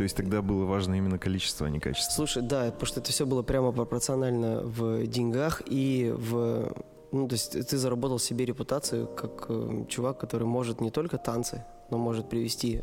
[0.00, 2.10] То есть тогда было важно именно количество, а не качество.
[2.14, 6.72] слушай, да, потому что это все было прямо пропорционально в деньгах и в...
[7.12, 11.66] Ну, то есть ты заработал себе репутацию как э, чувак, который может не только танцы,
[11.90, 12.82] но может привести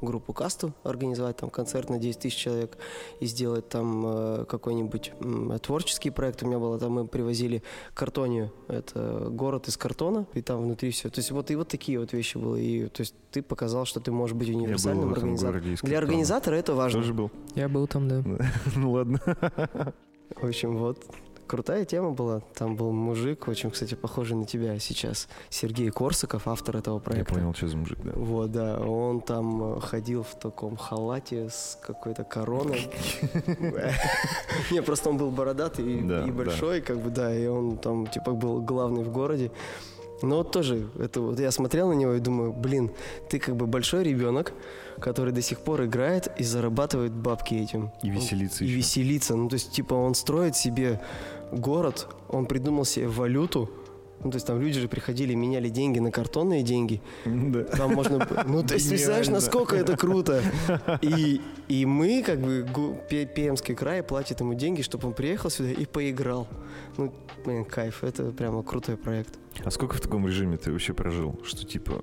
[0.00, 2.78] группу касту, организовать там концерт на 10 тысяч человек
[3.20, 5.12] и сделать там э, какой-нибудь
[5.62, 6.42] творческий проект.
[6.42, 7.62] У меня было там, мы привозили
[7.94, 11.10] картонию, это город из картона, и там внутри все.
[11.10, 12.56] То есть вот и вот такие вот вещи было.
[12.56, 15.62] И то есть ты показал, что ты можешь быть универсальным организатором.
[15.62, 15.98] Для картона.
[15.98, 17.00] организатора это важно.
[17.00, 17.30] Тоже был?
[17.54, 18.22] Я был там, да.
[18.76, 19.20] Ну ладно.
[20.36, 21.04] В общем, вот
[21.46, 22.40] крутая тема была.
[22.54, 25.28] Там был мужик, очень, кстати, похожий на тебя сейчас.
[25.50, 27.34] Сергей Корсаков, автор этого Я проекта.
[27.34, 28.12] понял, что за мужик, да.
[28.14, 32.90] Вот, да, он там э, ходил в таком халате с какой-то короной.
[34.70, 38.60] Не, просто он был бородатый и- большой, как бы, да, и он там, типа, был
[38.60, 39.50] главный в городе.
[40.22, 42.90] Но вот тоже, это вот я смотрел на него и думаю, блин,
[43.28, 44.52] ты как бы большой ребенок,
[45.00, 47.90] который до сих пор играет и зарабатывает бабки этим.
[48.02, 48.76] И веселиться И еще.
[48.76, 49.34] веселиться.
[49.36, 51.00] Ну, то есть, типа, он строит себе
[51.52, 53.70] город, он придумал себе валюту.
[54.22, 57.02] Ну, то есть там люди же приходили, меняли деньги на картонные деньги.
[57.26, 57.64] Да.
[57.64, 58.26] Там можно...
[58.46, 60.42] Ну, то есть, представляешь, насколько это круто.
[61.02, 65.50] И, и мы, как бы, Гу- Пе- Пермский край платит ему деньги, чтобы он приехал
[65.50, 66.48] сюда и поиграл.
[66.96, 67.12] Ну,
[67.44, 68.02] блин, кайф.
[68.02, 69.34] Это прямо крутой проект.
[69.62, 71.38] А сколько в таком режиме ты вообще прожил?
[71.44, 72.00] Что типа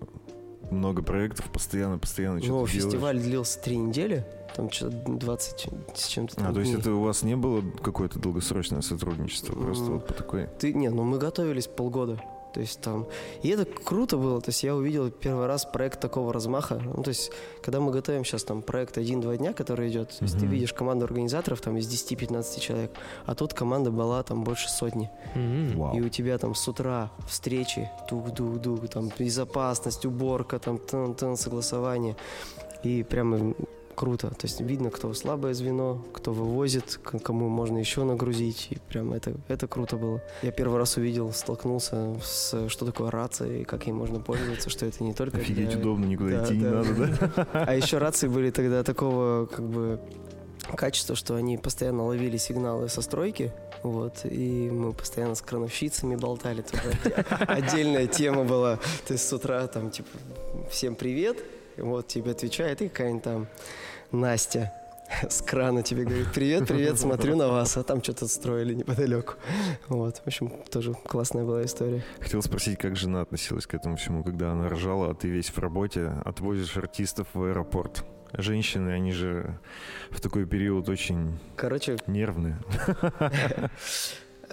[0.72, 2.72] много проектов, постоянно, постоянно Ну, что-то делаешь?
[2.72, 4.26] фестиваль длился три недели.
[4.56, 6.34] Там что-то 20 с чем-то.
[6.38, 6.82] А, там то есть дней.
[6.82, 9.92] это у вас не было какое-то долгосрочное сотрудничество, просто М.
[9.94, 10.48] вот по такой?
[10.60, 12.20] Ты, не, ну мы готовились полгода.
[12.54, 13.06] То есть там...
[13.42, 14.42] И это круто было.
[14.42, 16.82] То есть я увидел первый раз проект такого размаха.
[16.84, 17.32] Ну, то есть,
[17.62, 20.54] когда мы готовим сейчас там проект один-два дня, который идет, то есть ты Мгм.
[20.54, 22.92] видишь команду организаторов там из 10-15 человек,
[23.26, 25.10] а тут команда была там больше сотни.
[25.36, 25.78] М.
[25.78, 25.96] Вау.
[25.98, 32.16] И у тебя там с утра встречи, дух-дух-дух, там безопасность, уборка, там тын-тын, согласование.
[32.84, 33.54] И прямо
[34.02, 34.30] круто.
[34.30, 38.68] То есть видно, кто слабое звено, кто вывозит, кому можно еще нагрузить.
[38.72, 40.24] И прям это, это круто было.
[40.42, 44.88] Я первый раз увидел, столкнулся с что такое рация и как ей можно пользоваться, что
[44.88, 46.72] это не только Офигеть для- удобно, никуда Да, идти не да.
[46.72, 47.48] надо, да?
[47.54, 50.00] А еще рации были тогда такого как бы
[50.76, 53.52] качества, что они постоянно ловили сигналы со стройки,
[53.84, 56.64] вот, и мы постоянно с крановщицами болтали,
[57.48, 58.78] отдельная тема была,
[59.08, 60.10] то есть с утра там, типа,
[60.70, 61.38] всем привет,
[61.78, 63.48] вот тебе отвечает, и какая-нибудь там
[64.12, 64.74] Настя
[65.30, 69.34] с крана тебе говорит, привет, привет, смотрю на вас, а там что-то строили неподалеку,
[69.88, 72.04] вот, в общем, тоже классная была история.
[72.20, 75.58] Хотел спросить, как жена относилась к этому всему, когда она рожала, а ты весь в
[75.60, 78.06] работе, отвозишь артистов в аэропорт.
[78.34, 79.60] Женщины, они же
[80.10, 82.58] в такой период очень Короче, нервные.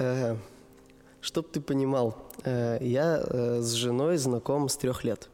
[0.00, 0.36] Э,
[1.20, 5.28] Чтоб ты понимал, э, я э, с женой знаком с трех лет.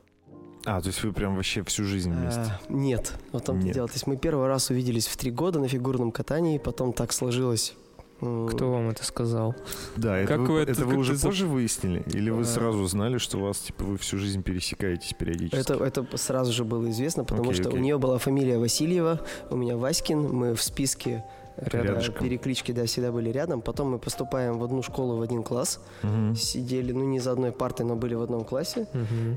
[0.67, 2.41] А, то есть вы прям вообще всю жизнь вместе?
[2.41, 3.75] Э, Нет, вот там Нет.
[3.75, 3.87] дело.
[3.89, 7.75] То есть мы первый раз увиделись в три года на фигурном катании, потом так сложилось.
[8.23, 9.55] м, Кто вам это сказал?
[9.97, 12.03] Да, это, Как вы, это это- вы как уже позже выяснили?
[12.07, 12.45] Или вы А.
[12.45, 15.57] сразу знали, что у вас, типа, вы всю жизнь пересекаетесь периодически?
[15.61, 17.81] Это, это сразу же было известно, потому Окей, что окей.
[17.81, 21.25] у нее была фамилия Васильева, у меня Васькин, мы в списке
[21.57, 22.25] Рядышком.
[22.25, 23.61] переклички, да, всегда были рядом.
[23.63, 26.35] Потом мы поступаем в одну школу в один класс, Мгм.
[26.37, 28.87] сидели, ну не за одной партой, но были в одном классе.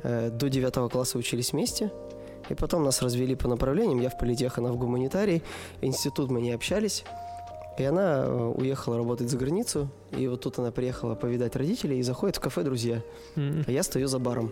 [0.04, 1.92] Э, До девятого класса учились вместе.
[2.50, 4.00] И потом нас развели по направлениям.
[4.00, 5.44] Я в политех, она в гуманитарий.
[5.82, 7.04] Институт мы не общались.
[7.78, 9.90] И она э, уехала работать за границу.
[10.12, 13.02] И вот тут она приехала повидать родителей и заходит в кафе «Друзья».
[13.36, 13.64] М.
[13.68, 14.52] А я стою за баром.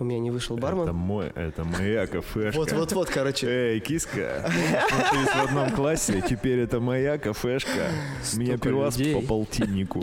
[0.00, 0.84] У меня не вышел бармен.
[0.84, 2.56] Это мой, это моя кафешка.
[2.56, 3.46] Вот-вот-вот, короче.
[3.46, 7.90] Эй, киска, учились в одном классе, теперь это моя кафешка.
[8.34, 10.00] Меня пивас по полтиннику.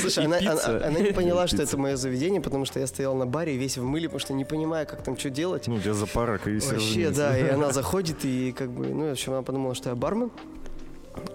[0.00, 0.40] Слушай, она,
[1.00, 4.08] не поняла, что это мое заведение, потому что я стоял на баре весь в мыле,
[4.08, 5.68] потому что не понимаю, как там что делать.
[5.68, 9.12] Ну, у тебя запарок и Вообще, да, и она заходит, и как бы, ну, в
[9.12, 10.32] общем, она подумала, что я бармен.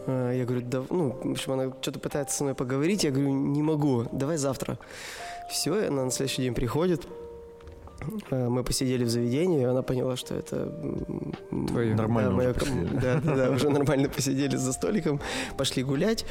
[0.07, 3.31] А, Я говорю, да, ну, в общем, она что-то пытается со мной поговорить, я говорю,
[3.31, 4.77] не могу, давай завтра.
[5.49, 7.07] Все, и она на следующий день приходит,
[8.29, 10.55] А, мы посидели в заведении, и она поняла, что это...
[11.51, 11.95] м, Твоё.
[11.95, 12.99] Нормально да, уже моё- посидели.
[13.01, 15.19] Да, да, да, уже нормально посидели за столиком,
[15.57, 16.25] пошли гулять,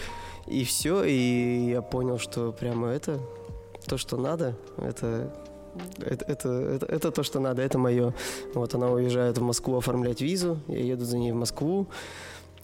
[0.46, 3.18] и все, и я понял, что прямо это,
[3.86, 5.32] то, что надо, это
[5.98, 8.14] это, это, это, это то, что надо, это мое.
[8.54, 11.86] Вот она уезжает в Москву оформлять визу, я еду за ней в Москву.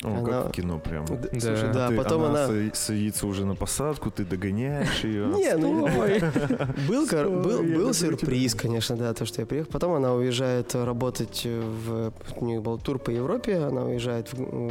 [0.05, 1.05] О, Она- как в кино прям.
[1.07, 1.28] Да.
[1.40, 2.46] Слушай, да, Ты- потом она...
[2.48, 5.26] са- садится уже на посадку, ты догоняешь ее.
[5.34, 5.86] Не, ну,
[6.88, 7.07] был,
[7.40, 9.70] был, был сюрприз, конечно, да, то, что я приехал.
[9.70, 12.12] Потом она уезжает работать в...
[12.36, 14.70] У нее был тур по Европе, она уезжает в,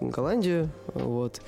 [0.00, 1.40] в Голландию, вот.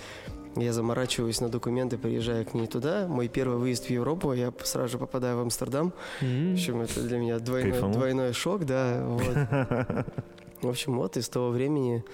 [0.57, 3.07] Я заморачиваюсь на документы, приезжаю к ней туда.
[3.07, 5.93] Мой первый выезд в Европу, я сразу же попадаю в Амстердам.
[6.21, 6.51] М.
[6.51, 7.95] В общем, это для меня двойной, Кайфанул?
[7.95, 9.01] двойной шок, да.
[9.07, 10.07] Вот.
[10.63, 12.05] В общем, вот и с того времени.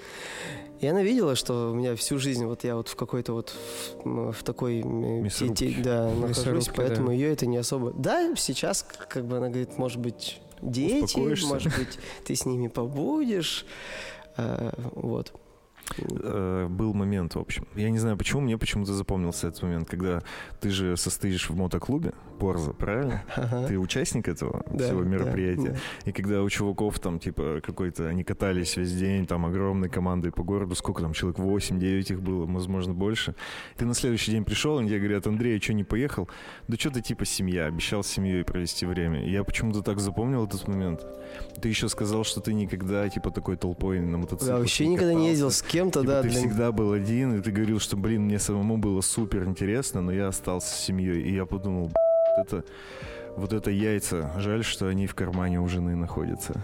[0.80, 4.06] И она видела, что у меня всю жизнь вот я вот в какой-то вот в,
[4.06, 5.72] м, в такой м, Мясорубке.
[5.72, 7.12] те- да, нахожусь, поэтому да.
[7.14, 7.92] ее это не особо.
[7.92, 13.64] Да, сейчас как бы она говорит, может быть, дети, может быть, ты с ними побудешь.
[14.36, 15.32] А, вот.
[15.98, 17.66] Э, Был момент, в общем.
[17.74, 20.22] Я не знаю, почему, мне почему-то запомнился этот момент, когда
[20.60, 23.22] ты же состоишь в мотоклубе Порза, правильно?
[23.34, 23.66] Ага.
[23.66, 25.70] Ты участник этого Да, всего да, мероприятия.
[25.70, 25.76] да.
[26.04, 30.42] И когда у чуваков там, типа, какой-то, они катались весь день, там, огромной командой по
[30.42, 33.34] городу, сколько там, человек 8-9 их было, возможно, больше.
[33.76, 36.28] Ты на следующий день пришел, и тебе говорят, Андрей, а что не поехал?
[36.68, 39.24] Да что ты, типа, семья, обещал с семьей провести время.
[39.26, 41.06] И я почему-то так запомнил этот момент.
[41.62, 45.28] Ты еще сказал, что ты никогда, типа, такой толпой на мотоцикле Да, вообще никогда не
[45.28, 46.22] ездил с кем-то, Типа, да.
[46.22, 50.00] ты для- всегда был один, и ты говорил, что, блин, мне самому было супер интересно,
[50.02, 51.22] но я остался с семьей.
[51.22, 52.64] И я подумал, «Б***ь, это
[53.36, 54.30] вот это яйца.
[54.38, 56.54] Жаль, что они в кармане у жены находятся.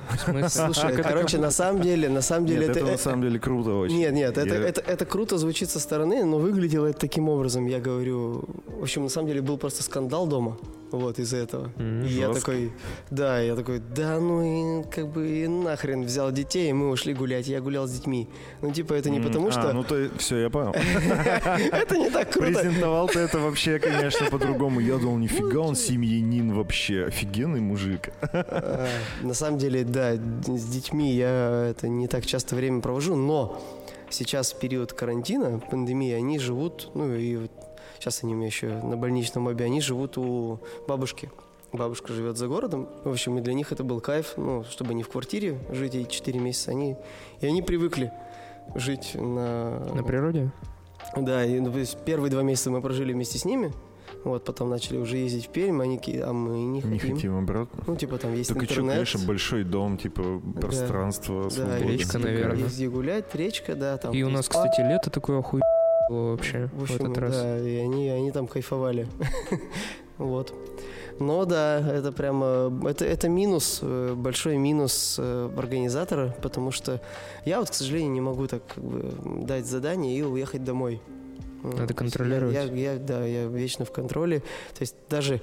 [0.48, 3.74] Слушай, короче, на самом деле, на самом деле Нет, это, это, на самом деле круто
[3.74, 3.96] очень.
[3.98, 7.66] Нет, нет, это, это, это круто звучит со стороны, но выглядело это таким образом.
[7.66, 10.56] Я говорю, в общем, на самом деле был просто скандал дома,
[10.99, 11.70] вот из-за этого.
[11.76, 12.05] М.
[12.05, 12.53] И я Жестко.
[12.53, 12.72] такой,
[13.11, 17.14] да, я такой, да ну и как бы и нахрен взял детей, и мы ушли
[17.14, 18.28] гулять, я гулял с детьми.
[18.61, 19.72] Ну типа это не М, потому а, что...
[19.72, 20.72] ну то все, я понял.
[21.72, 22.47] Это не так круто.
[22.53, 24.80] Презентовал ты это вообще, конечно, по-другому.
[24.80, 27.05] Я думал, нифига он семьянин вообще.
[27.07, 28.11] Офигенный мужик.
[28.20, 28.88] А,
[29.22, 33.61] На самом деле, да, с детьми я это не так часто время провожу, но
[34.11, 37.51] сейчас в период карантина, пандемии, они живут, ну и вот
[38.03, 41.30] сейчас они у меня еще на больничном обе, они живут у бабушки.
[41.72, 42.88] Бабушка живет за городом.
[43.05, 46.11] В общем, и для них это был кайф, ну, чтобы не в квартире жить эти
[46.11, 46.72] 4 месяца.
[46.72, 46.96] Они,
[47.40, 48.12] и они привыкли
[48.74, 49.78] жить на...
[49.94, 50.50] На природе?
[51.16, 53.72] Да, и, ну, то есть первые два месяца мы прожили вместе с ними.
[54.24, 56.92] Вот, потом начали уже ездить в Пермь, они, ки- а мы не хотим.
[56.92, 57.82] Не хотим обратно.
[57.86, 58.94] Ну, типа, там есть Только что, интернет.
[58.94, 61.78] конечно, большой дом, типа пространство, Да, свобода.
[61.78, 62.57] речка, везде, наверное.
[62.64, 64.12] Везде гулять, речка, да, там.
[64.12, 67.36] И у нас, кстати, лето такое охуенно было вообще в в общем, этот раз.
[67.36, 69.07] да, и они, они там кайфовали.
[70.18, 70.55] вот.
[71.18, 77.00] Но да, это прямо, это, это минус, э, большой минус э, организатора, потому что
[77.44, 79.12] я вот, к сожалению, не могу так как бы
[79.44, 81.00] дать задание и уехать домой.
[81.62, 82.55] Надо контролировать.
[82.55, 84.40] Я, я- я- да, я вечно в контроле.
[84.40, 85.40] То есть даже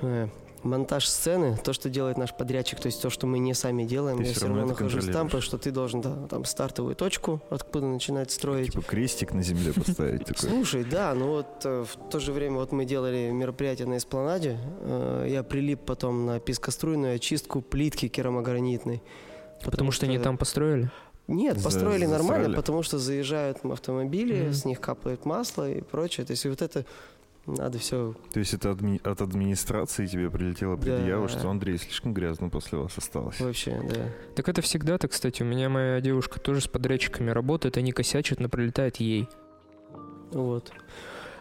[0.00, 0.28] э,
[0.64, 4.18] монтаж сцены, то, что делает наш подрядчик, то есть то, что мы не сами делаем,
[4.18, 7.40] Ты я все равно равно нахожусь там, потому что ты должен да, там стартовую точку,
[7.50, 8.72] откуда начинать строить.
[8.72, 10.48] Типа крестик на земле поставить такой.
[10.48, 14.58] Слушай, да, ну вот э, в то же время вот мы делали мероприятие на Эспланаде,
[14.80, 19.02] э, я прилип потом на пескоструйную очистку плитки керамогранитной.
[19.64, 20.90] Потому что они там построили?
[21.26, 22.56] Нет, За- построили нормально, засрали.
[22.56, 24.52] потому что заезжают автомобили, Мгм.
[24.54, 26.24] с них капает масло и прочее.
[26.24, 26.86] То есть вот это
[27.56, 28.14] надо все...
[28.32, 31.38] То есть это адми- от администрации тебе прилетела предъява, Да.
[31.38, 33.40] что Андрей слишком грязно после вас осталось.
[33.40, 34.06] Вообще, да.
[34.36, 35.42] Так это всегда так, кстати.
[35.42, 39.28] У меня моя девушка тоже с подрядчиками работает, они косячат, но прилетает ей.
[40.32, 40.72] Вот.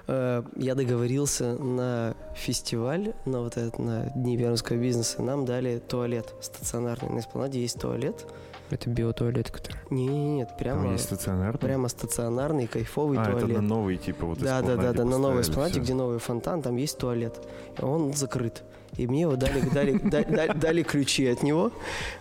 [0.07, 5.21] Э, Я договорился на фестиваль, на вот этот, на Дни пермского бизнеса.
[5.21, 7.09] Нам дали туалет стационарный.
[7.09, 8.25] На Эспланаде есть туалет.
[8.69, 9.77] Это биотуалет, который...
[9.89, 11.59] Не, нет, Там прямо, есть стационарный?
[11.59, 13.55] прямо стационарный, кайфовый а, это туалет.
[13.55, 16.75] на новый, типа, вот да, да, да, да, на новой эспланаде, где новый фонтан, там
[16.75, 17.39] есть туалет.
[17.79, 18.63] И Он закрыт.
[18.97, 21.71] И мне вот дали, дали, да- да- дали ключи от него,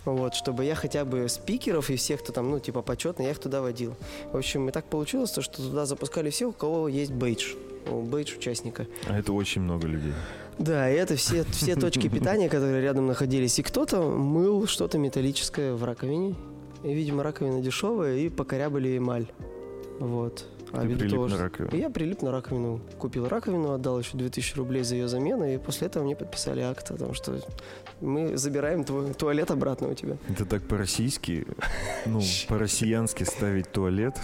[0.05, 3.39] вот, чтобы я хотя бы спикеров и всех, кто там, ну, типа, почетный, я их
[3.39, 3.95] туда водил.
[4.33, 7.55] В общем, и так получилось, то, что туда запускали всех, у кого есть бейдж.
[7.91, 8.87] Бейдж участника.
[9.09, 10.13] А это очень много людей.
[10.59, 13.59] Да, и это все, все точки питания, которые рядом находились.
[13.59, 16.35] И кто-то мыл что-то металлическое в раковине.
[16.83, 19.27] И, видимо, раковина дешевая, и покорябали эмаль.
[19.99, 20.47] Вот.
[20.73, 21.37] А Ты прилип тоже.
[21.37, 21.77] на раковину.
[21.77, 22.81] И я прилип на раковину.
[22.99, 26.91] Купил раковину, отдал еще 2000 рублей за ее замену, и после этого мне подписали акт
[26.91, 27.41] о том, что
[28.01, 30.17] мы забираем твой туалет обратно у тебя.
[30.29, 31.47] Это так по-российски,
[32.05, 34.19] ну, по-россиянски ставить туалет,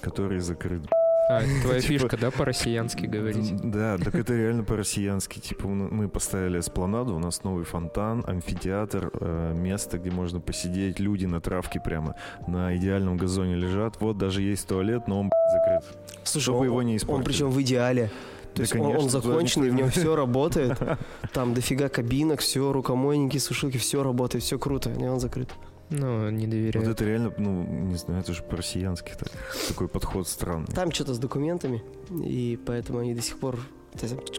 [0.00, 0.82] который закрыт.
[1.28, 3.54] А, это твоя Типа- фишка, да, по-россиянски говорить?
[3.62, 5.38] Да, так это реально по-россиянски.
[5.40, 10.98] Типа м- мы поставили эспланаду, у нас новый фонтан, амфитеатр, э, место, где можно посидеть,
[11.00, 12.14] люди на травке прямо
[12.46, 14.00] на идеальном газоне лежат.
[14.00, 15.84] Вот даже есть туалет, но он закрыт.
[16.24, 17.24] Слушай, Чтобы он, его не он испортили.
[17.26, 18.10] причем в идеале.
[18.54, 20.78] То То есть он, он законченный, в нем все работает.
[21.34, 25.50] Там дофига кабинок, все, рукомойники, сушилки, все работает, все круто, и он закрыт.
[25.90, 26.84] Ну, не доверяю.
[26.84, 29.30] Вот это реально, ну, не знаю, это же по-россиянски так,
[29.68, 30.66] такой подход странный.
[30.74, 33.58] Там что-то с документами, и поэтому они до сих пор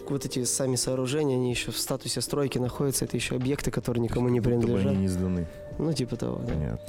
[0.07, 4.29] вот эти сами сооружения, они еще в статусе стройки находятся, это еще объекты, которые никому
[4.29, 4.91] не принадлежат.
[4.91, 5.47] они не сданы.
[5.77, 6.53] Ну, типа того, да.
[6.53, 6.79] Понятно.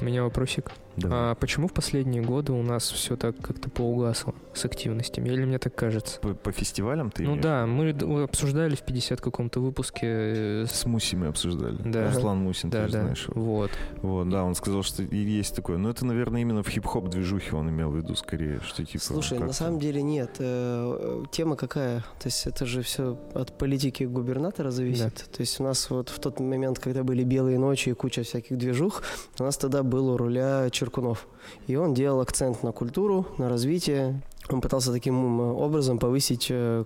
[0.00, 0.72] У меня вопросик.
[0.96, 1.08] Да.
[1.12, 5.28] А почему в последние годы у нас все так как-то поугасло с активностями?
[5.28, 6.18] Или мне так кажется?
[6.20, 7.42] По, по фестивалям ты Ну имеешь?
[7.42, 10.06] да, мы обсуждали в 50 каком-то выпуске.
[10.06, 11.76] э, с- С Муси мы обсуждали.
[11.84, 12.06] Да.
[12.10, 13.00] Руслан Мусин, Да, ты же да.
[13.02, 13.28] знаешь.
[13.28, 13.42] его.
[13.42, 13.70] Вот.
[14.00, 15.76] Вот, да, он сказал, что есть такое.
[15.76, 19.04] Но это, наверное, именно в хип-хоп движухе он имел в виду скорее, что типа...
[19.04, 20.30] Слушай, на самом деле нет.
[20.38, 22.00] Э, Тема какая?
[22.20, 25.14] То есть это же все от политики губернатора зависит.
[25.30, 28.56] То есть у нас вот в тот момент, когда были белые ночи и куча всяких
[28.56, 29.02] движух,
[29.38, 31.26] у нас тогда был у руля Черкунов.
[31.66, 34.22] И он делал акцент на культуру, на развитие.
[34.48, 36.84] Он пытался таким образом повысить э,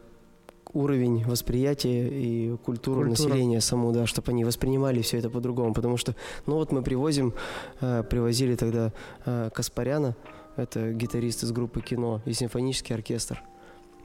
[0.73, 3.29] уровень восприятия и культуру Культура.
[3.29, 5.75] населения саму, да, чтобы они воспринимали все это по-другому.
[5.75, 6.15] Потому что,
[6.47, 7.35] ну вот мы привозим,
[7.81, 8.93] э, привозили тогда
[9.27, 10.17] э, Каспаряна,
[10.57, 13.43] это гитарист из группы кино и симфонический оркестр.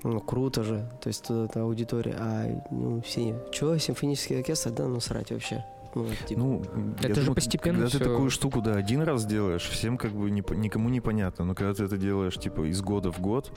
[0.03, 2.15] Ну, круто же, то есть тут аудитория.
[2.19, 4.71] А ну, все, что, симфонический оркестр?
[4.71, 5.65] Да ну срать вообще.
[5.95, 6.61] Ну, типа, Ну,
[6.99, 8.11] Это же думаю, постепенно Когда ты всё.
[8.11, 11.45] такую штуку, да, один раз делаешь, всем как бы не никому не понятно.
[11.45, 13.51] Но когда ты это делаешь, типа, из года в год,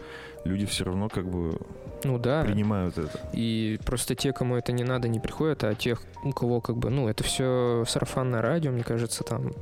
[0.45, 1.59] люди все равно как бы
[2.05, 2.45] Ну да.
[2.45, 3.21] принимают это.
[3.33, 6.91] И просто те, кому это не надо, не приходят, а тех, у кого как бы,
[6.91, 9.53] ну, это все сарафанное радио, мне кажется, там.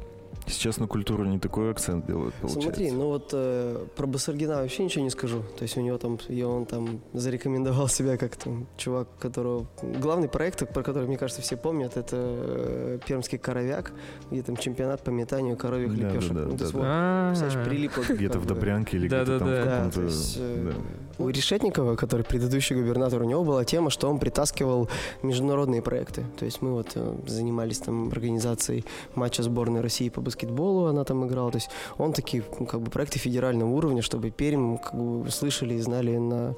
[0.47, 2.63] Сейчас на культуру не такой акцент делают, получается.
[2.69, 5.43] Смотри, ну вот э, про Басаргина вообще ничего не скажу.
[5.59, 9.67] То есть у него там, и он там зарекомендовал себя как там чувак, которого...
[10.01, 13.93] Главный проект, про который, мне кажется, все помнят, это э, Пермский коровяк,
[14.31, 16.33] где там чемпионат по метанию коровьих Да, лепешек.
[16.33, 18.03] да, да, Ну, да, вот, А, представляешь, прилипло.
[18.09, 18.47] Где-то в.
[18.47, 19.61] Добрянке или Да, где-то да, там да.
[19.61, 20.01] в Да, каком-то...
[20.39, 21.25] э, да.
[21.25, 24.89] У Решетникова, который предыдущий губернатор, у него была тема, что он притаскивал
[25.23, 26.25] международные проекты.
[26.39, 28.85] То есть мы вот э, занимались там организацией
[29.15, 31.51] матча сборной России по баскетболу, она там играла.
[31.51, 35.75] То есть он такие ну, как бы проекты федерального уровня, чтобы Пермь как бы слышали
[35.75, 36.55] и знали на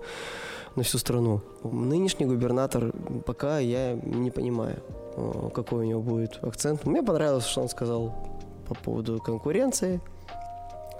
[0.76, 1.40] на всю страну.
[1.64, 2.92] Нынешний губернатор
[3.26, 4.76] пока я не понимаю,
[5.16, 6.86] э, какой у него будет акцент.
[6.86, 8.14] Мне понравилось, что он сказал
[8.68, 10.00] по поводу конкуренции.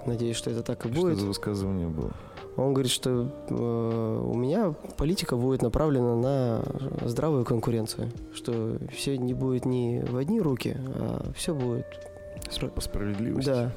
[0.05, 1.17] Надеюсь, что это так и Что будет.
[1.17, 2.11] за высказывание было?
[2.57, 6.61] Он говорит, что э, у меня политика будет направлена на
[7.05, 11.85] здравую конкуренцию, что все не будет не в одни руки, а все будет.
[12.49, 13.49] Спро- По справедливости.
[13.49, 13.71] Да.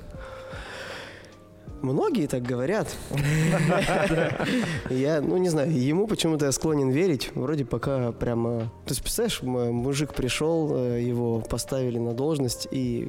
[1.83, 2.87] Многие так говорят.
[4.91, 7.33] Я, ну не знаю, ему почему-то я склонен верить.
[7.35, 8.61] Вроде пока прямо...
[8.87, 13.09] То есть, представляешь, мужик пришел, э, его поставили на должность, и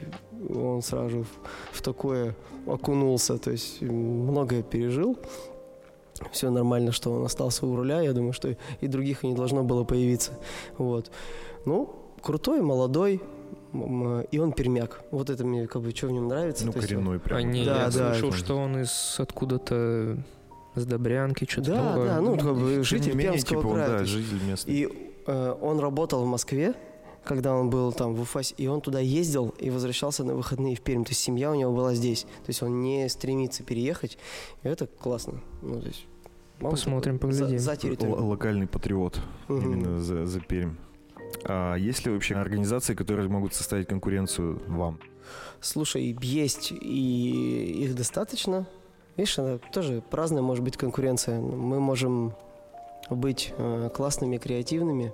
[0.49, 1.25] он сразу
[1.71, 2.35] в- такое
[2.65, 3.37] окунулся.
[3.37, 5.19] То есть многое пережил.
[6.31, 8.01] Все нормально, что он остался у руля.
[8.01, 10.31] Я думаю, что и других и не должно было появиться.
[10.79, 11.11] Вот.
[11.65, 11.93] Ну,
[12.23, 13.21] крутой, молодой,
[14.31, 15.01] и он пермяк.
[15.11, 16.65] Вот это мне как бы что в нем нравится.
[16.65, 17.37] Ну, То есть он- коренной прям.
[17.39, 20.17] А не, Да, я да, слышал, это- что он из откуда-то
[20.75, 22.05] с Добрянки, что-то Да, такое.
[22.07, 23.87] да, ну, как бы житель менее, Пермского типа, он, края.
[23.89, 24.11] да, то есть.
[24.13, 24.73] житель местный.
[24.73, 26.73] И э, он работал в Москве,
[27.23, 30.81] когда он был там в Уфасе, и он туда ездил и возвращался на выходные в
[30.81, 31.03] Пермь.
[31.03, 32.23] То есть семья у него была здесь.
[32.23, 34.17] То есть он не стремится переехать.
[34.63, 35.41] И это классно.
[35.61, 36.05] Ну, то есть
[36.61, 37.63] он Посмотрим, такой за- поглядим.
[37.63, 38.25] За, Л- территорию.
[38.25, 39.61] локальный патриот Мгм.
[39.61, 40.73] именно за, за Пермь.
[41.45, 44.99] А есть ли вообще организации, которые могут составить конкуренцию вам?
[45.61, 48.67] Слушай, есть, и их достаточно.
[49.15, 51.39] Видишь, она тоже разная может быть конкуренция.
[51.39, 52.33] Мы можем
[53.09, 55.13] быть э, классными, креативными,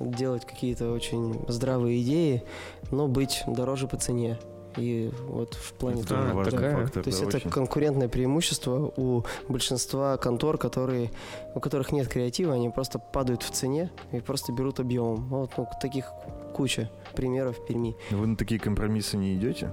[0.00, 2.42] делать какие-то очень здравые идеи,
[2.90, 4.38] но быть дороже по цене.
[4.78, 6.76] И вот в плане Это того, тоже важный такая.
[6.76, 7.02] фактор.
[7.02, 7.50] то есть да, это очень.
[7.50, 11.10] конкурентное преимущество у большинства контор, которые,
[11.54, 15.26] у которых нет креатива, они просто падают в цене и просто берут объемом.
[15.28, 16.06] Вот ну, таких
[16.54, 17.96] куча примеров в Перми.
[18.10, 19.72] Вы на такие компромиссы не идете?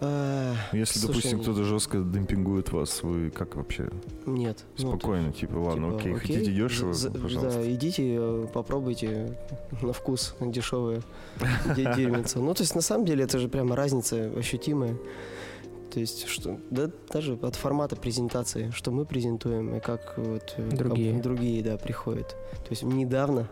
[0.00, 3.88] Если, слушай, допустим, кто-то жестко демпингует вас, вы как вообще?
[4.26, 4.64] Нет.
[4.78, 7.60] Ну, Спокойно, типа, ладно, Типа, окей, хотите дешево, за- пожалуйста.
[7.60, 9.36] Да, идите, э, попробуйте
[9.82, 11.02] на вкус дешевые
[11.74, 12.38] де- дерьмица.
[12.38, 14.96] Ну, то есть, на самом деле, это же прямо разница ощутимая.
[15.92, 20.68] То есть, что, да, даже от формата презентации, что мы презентуем, и как вот э,
[20.70, 21.12] Другие.
[21.14, 22.28] ком- другие, да, приходят.
[22.28, 23.48] То есть, недавно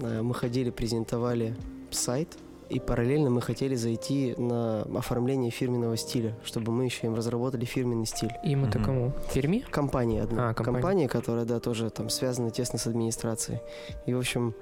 [0.00, 1.56] э, мы ходили, презентовали
[1.90, 2.36] сайт,
[2.68, 8.06] и параллельно мы хотели зайти на оформление фирменного стиля, чтобы мы еще им разработали фирменный
[8.06, 8.32] стиль.
[8.44, 9.12] Им это кому?
[9.32, 9.64] Перми?
[9.70, 10.50] Компания одна.
[10.50, 10.74] А, компания.
[10.74, 13.60] компания, которая, да, тоже там связана тесно с администрацией.
[14.06, 14.54] И, в общем,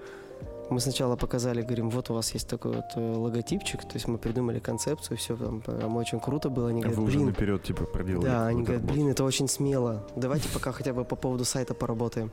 [0.71, 4.17] Мы сначала показали, говорим, вот у вас есть такой вот э, логотипчик, то есть мы
[4.19, 6.71] придумали концепцию, все там, там очень круто было.
[6.71, 8.25] Они А говорят, вы уже блин, наперед, типа, проделали.
[8.25, 8.95] да, они говорят, работу.
[8.99, 10.07] блин, это очень смело.
[10.17, 12.31] Давайте пока хотя бы по поводу сайта поработаем.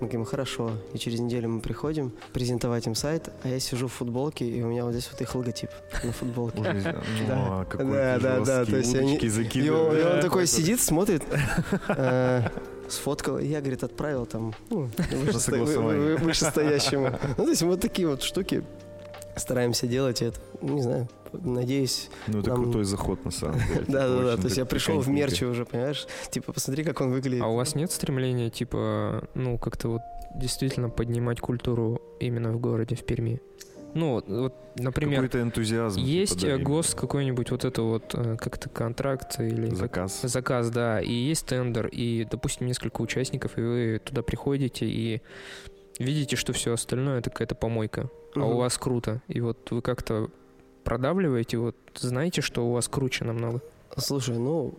[0.00, 0.70] Мы говорим, хорошо.
[0.94, 4.68] И через неделю мы приходим презентовать им сайт, а я сижу в футболке, и у
[4.68, 5.70] меня вот здесь вот их логотип
[6.04, 6.62] на футболке.
[6.62, 7.60] Ну, Да.
[7.60, 11.22] а Да, да, да, то есть они- И он, такой сидит, смотрит,
[11.88, 12.48] э,
[12.92, 17.18] сфоткал, я, говорит, отправил там ну, вышестоящему.
[17.36, 18.62] Ну, то есть вот такие вот штуки
[19.36, 22.10] стараемся делать, это, ну, не знаю, надеюсь.
[22.26, 23.84] Ну, это нам- крутой заход, на самом деле.
[23.88, 24.36] Да, да, да.
[24.36, 26.06] То есть я пришел в мерче уже, понимаешь?
[26.30, 27.42] Типа, посмотри, как он выглядит.
[27.42, 30.02] А у вас нет стремления, типа, ну, как-то вот
[30.34, 33.40] действительно поднимать культуру именно в городе, в Перми?
[33.94, 35.96] Ну, вот- например, Какой-то энтузиазм.
[35.98, 36.64] типа, есть да, э, именно.
[36.64, 40.20] ГОСТ какой-нибудь вот это вот э, как-то контракт или как- Заказ.
[40.22, 45.20] заказ, да, и есть тендер, и, допустим, несколько участников, и вы туда приходите и
[45.98, 50.30] видите, что все остальное это какая-то помойка, а у вас круто, и вот вы как-то
[50.84, 53.60] продавливаете, вот знаете, что у вас круче намного.
[53.98, 54.74] Слушай, ну,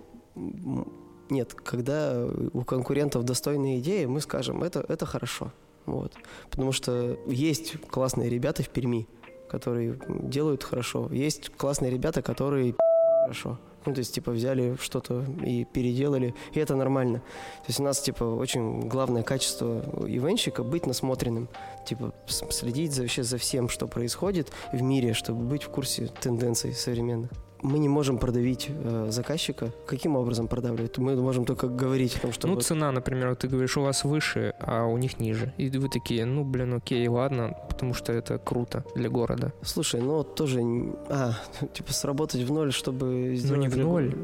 [1.30, 5.52] нет, когда у конкурентов достойные идеи, мы скажем, это, это хорошо.
[5.86, 6.14] Вот.
[6.50, 9.08] Потому что есть классные ребята в Перми,
[9.50, 11.10] которые делают хорошо.
[11.12, 12.76] Есть классные ребята, которые
[13.24, 13.60] хорошо.
[13.86, 17.20] Ну, то есть, типа, взяли что-то и переделали, и это нормально.
[17.20, 21.50] То есть у нас, типа, очень главное качество ивенщика— быть насмотренным.
[21.86, 26.74] Типа, следить за, вообще за всем, что происходит в мире, чтобы быть в курсе тенденций
[26.74, 27.32] современных.
[27.64, 29.72] Мы не можем продавить э, заказчика.
[29.88, 30.98] Каким образом продавливать?
[30.98, 32.48] Мы можем только говорить о том, что...
[32.48, 35.54] ну, вот- цена, например, вот ты говоришь, у вас выше, а у них ниже.
[35.58, 39.54] И вы такие, ну, блин, окей, ладно, потому что это круто для города.
[39.62, 40.62] Слушай, ну тоже...
[41.10, 41.32] А,
[41.74, 43.62] типа сработать в ноль, чтобы сделать...
[43.62, 44.14] не в для ноль.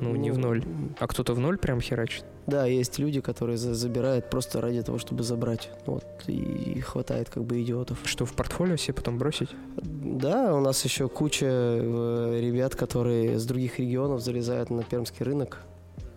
[0.00, 0.64] Ну, не в ноль.
[0.98, 2.24] А кто-то в ноль прям херачит?
[2.46, 5.70] Да, есть люди, которые за- забирают просто ради того, чтобы забрать.
[5.86, 7.98] Вот, и, хватает как бы идиотов.
[8.04, 9.48] Что, в портфолио себе потом бросить?
[9.76, 15.60] Да, у нас еще куча э, ребят, которые с других регионов залезают на пермский рынок.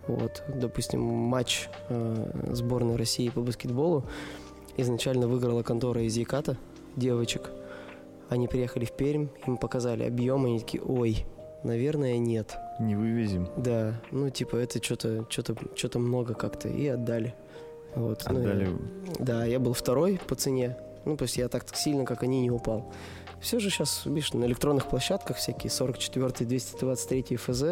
[0.06, 4.04] Вот, допустим, матч э, сборной России по баскетболу
[4.76, 6.56] изначально выиграла контора из Яката,
[6.96, 7.50] девочек.
[8.28, 11.26] Они приехали в Пермь, им показали объем, они такие, ой,
[11.68, 12.56] наверное, нет.
[12.80, 13.48] Не вывезем.
[13.56, 17.34] Да, ну типа это что-то что-то что-то много как-то и отдали.
[17.94, 18.24] Вот.
[18.28, 18.68] ну, Отдали.
[19.18, 20.76] да, я был второй по цене.
[21.04, 22.92] Ну, то есть я так сильно, как они, не упал.
[23.40, 27.62] Все же сейчас, видишь, на электронных площадках всякие 44 223 ФЗ.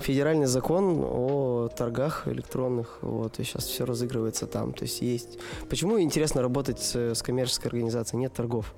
[0.00, 4.72] Федеральный закон о торгах электронных, вот, и сейчас все разыгрывается там.
[4.72, 5.38] То есть есть...
[5.70, 8.20] Почему интересно работать с, с коммерческой организацией?
[8.20, 8.74] Нет торгов.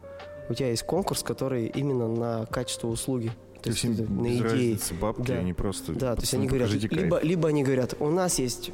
[0.48, 3.32] У тебя есть конкурс, который именно на качество услуги.
[3.62, 4.42] То есть им это на без идеи.
[4.42, 5.34] разницы бабки, Да.
[5.34, 5.92] они просто...
[5.92, 7.02] Да, то есть «Пацаны, они говорят, покажите кайф».
[7.02, 8.70] либо, либо они говорят, у нас есть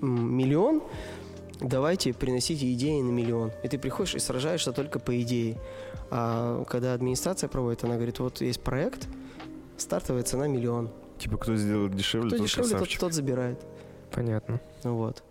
[0.00, 0.82] миллион,
[1.60, 3.52] давайте приносите идеи на миллион.
[3.62, 5.58] И ты приходишь и сражаешься только по идее.
[6.10, 9.08] А когда администрация проводит, она говорит, вот есть проект,
[9.76, 10.90] стартовая цена миллион.
[11.18, 13.00] Типа, кто сделает дешевле, Кто тот дешевле, тот, красавчик.
[13.00, 13.60] тот забирает.
[14.10, 14.60] Понятно.
[14.82, 15.22] Вот.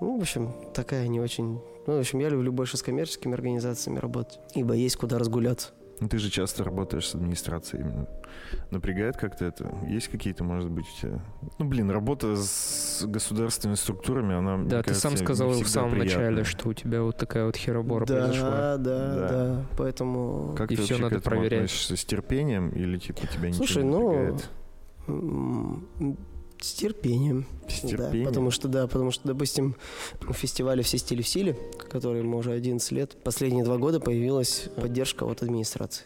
[0.00, 1.60] Ну, в общем, такая не очень...
[1.86, 5.68] Ну, в общем, я люблю больше с коммерческими организациями работать, ибо есть куда разгуляться.
[6.00, 8.06] Ну, ты же часто работаешь с администрацией именно.
[8.70, 9.74] Напрягает как-то это?
[9.88, 11.20] Есть какие-то, может быть, у тебя...
[11.58, 16.30] Ну, блин, работа с государственными структурами, она, Да, ты кажется, сам сказал в самом приятная.
[16.30, 18.50] начале, что у тебя вот такая вот херобора да, произошла.
[18.50, 19.62] да, да, Да.
[19.76, 20.54] Поэтому...
[20.56, 21.60] Как И ты вообще надо к этому проверять.
[21.64, 21.96] относишься?
[21.96, 24.50] С терпением или, типа, тебя ничего Слушай, не ну, напрягает?
[26.60, 27.46] С терпением.
[27.68, 28.26] С Да, терпением?
[28.26, 29.76] потому что, да, потому что, допустим,
[30.20, 31.56] в фестивале «Все стили в силе»,
[31.90, 36.04] который ему уже 11 лет, последние два года появилась поддержка от администрации.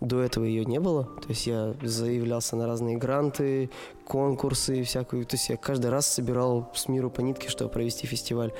[0.00, 1.04] До этого ее не было.
[1.04, 3.70] То есть я заявлялся на разные гранты,
[4.04, 5.24] конкурсы всякую.
[5.26, 8.52] То есть я каждый раз собирал с миру по нитке, чтобы провести фестиваль.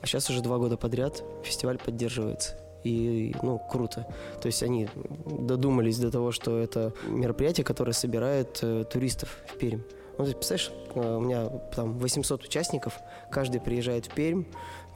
[0.00, 2.56] А сейчас уже два года подряд фестиваль поддерживается.
[2.84, 4.06] И, ну, круто.
[4.40, 4.88] То есть они
[5.26, 9.80] додумались до того, что это мероприятие, которое собирает э, туристов в Пермь.
[10.18, 12.94] Ну, ты представляешь, э, у меня там 800 участников,
[13.30, 14.44] каждый приезжает в Пермь,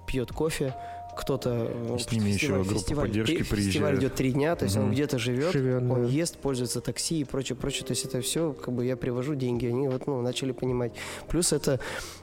[0.06, 0.74] пьет кофе,
[1.16, 1.68] кто-то...
[1.70, 3.98] э, С ними еще фестиваль- группа фестиваль- поддержки фестиваль приезжает.
[4.00, 4.92] идет три дня, то есть он Мгм.
[4.92, 6.08] где-то живет, Живет, он да.
[6.08, 7.84] ест, пользуется такси и прочее, прочее.
[7.86, 10.92] То есть это все, как бы я привожу деньги, они вот, ну, начали понимать.
[11.28, 11.78] Плюс это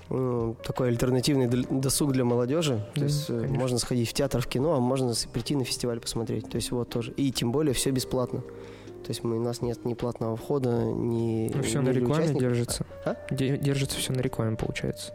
[0.10, 2.84] м, такой альтернативный досуг для молодежи.
[2.96, 3.58] То Да, есть э, конечно.
[3.60, 6.50] можно сходить в театр, в кино, а можно прийти на фестиваль посмотреть.
[6.50, 7.12] То есть вот тоже.
[7.12, 8.42] И тем более все бесплатно.
[9.10, 11.50] То есть мы, у нас нет ни платного входа, ни...
[11.52, 12.42] Ну, все ни на рекламе участников.
[12.44, 12.86] держится.
[13.06, 13.16] А?
[13.32, 15.14] Де- Держится все на рекламе, получается.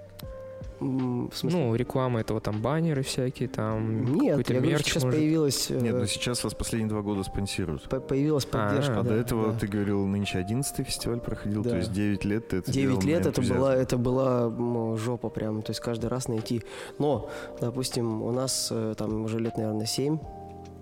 [0.80, 1.61] В смысле?
[1.61, 5.20] Ну, реклама этого там баннеры всякие, там Нет, какой-то я говорю, мерч, сейчас может.
[5.20, 7.88] появилась, э, Нет, но сейчас вас последние два года спонсируют.
[7.88, 8.99] по- появилась А, поддержка.
[8.99, 9.59] А да, до этого да.
[9.61, 11.70] ты говорил, нынче 11 фестиваль проходил, Да.
[11.70, 14.97] то есть 9 лет ты это 9 делал на лет это была, это была ну,
[14.97, 16.64] жопа прям, то есть каждый раз найти.
[16.99, 17.30] Но,
[17.61, 20.18] допустим, у нас э, там уже лет, наверное, 7,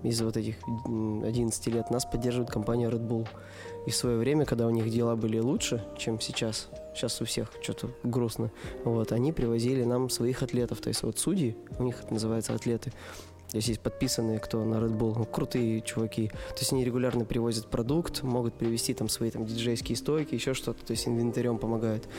[0.03, 3.27] из вот этих м, 11 лет нас поддерживает компания Red Bull.
[3.85, 7.51] И в свое время, когда у них дела были лучше, чем сейчас, сейчас у всех
[7.61, 8.51] что-то грустно,
[8.83, 10.81] вот, они привозили нам своих атлетов.
[10.81, 12.91] То есть вот судьи, у них это называется атлеты,
[13.53, 16.29] то есть есть подписанные, кто на Red Bull, ну, крутые чуваки.
[16.29, 20.83] То есть они регулярно привозят продукт, могут привезти там свои там диджейские стойки, еще что-то,
[20.83, 22.09] то есть инвентарем помогают.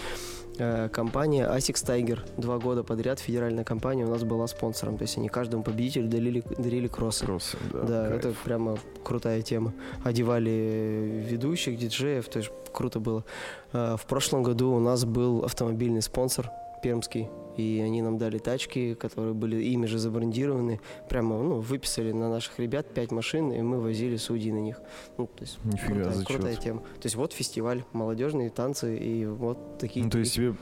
[0.58, 5.18] Э, компания Asics Tiger два года подряд федеральная компания у нас была спонсором, то есть
[5.18, 7.24] они каждому победителю дарили, дарили кроссы.
[7.24, 7.82] Кроссы, да.
[7.82, 8.24] Да, кайф.
[8.24, 9.72] это прямо крутая тема.
[10.04, 13.24] Одевали ведущих, диджеев, то есть круто было.
[13.72, 16.50] А, В прошлом году у нас был автомобильный спонсор
[16.82, 20.80] пермский, и они нам дали тачки, которые были ими же забрендированы.
[21.08, 24.80] Прямо, ну, выписали на наших ребят пять машин, и мы возили судей на них.
[25.18, 26.26] Ну, то есть Нифига, крутая, зачет.
[26.26, 26.80] крутая тема.
[26.80, 30.04] То есть вот фестиваль, молодежные танцы, и вот такие...
[30.04, 30.54] Ну, то есть тебе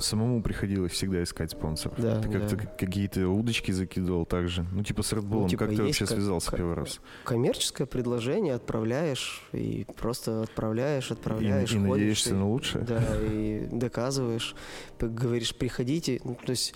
[0.00, 1.98] самому приходилось всегда искать спонсоров?
[2.00, 2.64] Да, Ты как-то да.
[2.66, 4.66] какие-то удочки закидывал также?
[4.72, 5.48] Ну, типа с Red Bull.
[5.48, 7.00] типа, как ты вообще связался как- первый раз?
[7.24, 12.84] коммерческое предложение отправляешь, и просто отправляешь, И, отправляешь, и ходишь, надеешься и- на лучшее?
[12.84, 14.54] Да, и доказываешь,
[15.00, 16.20] говоришь, приходите.
[16.40, 16.74] Ну, то есть,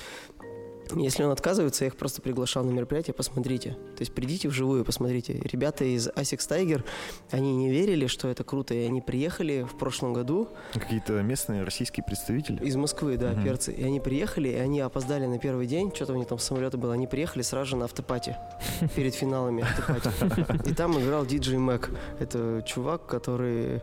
[0.96, 3.72] если он отказывается, я их просто приглашал на мероприятие, посмотрите.
[3.72, 5.34] То есть придите вживую, посмотрите.
[5.44, 6.82] Ребята из Asics Tiger,
[7.30, 12.04] они не верили, что это круто, и они приехали в прошлом году Какие-то местные российские
[12.04, 12.64] представители?
[12.64, 13.44] из Москвы, да, Мгм.
[13.44, 13.70] перцы.
[13.72, 16.94] И они приехали, и они опоздали на первый день, что-то у них там самолета было.
[16.94, 18.34] Они приехали сразу же на автопати,
[18.96, 20.70] перед финалами автопати.
[20.70, 21.90] И там играл диджей Мэг.
[22.18, 23.82] Это чувак, который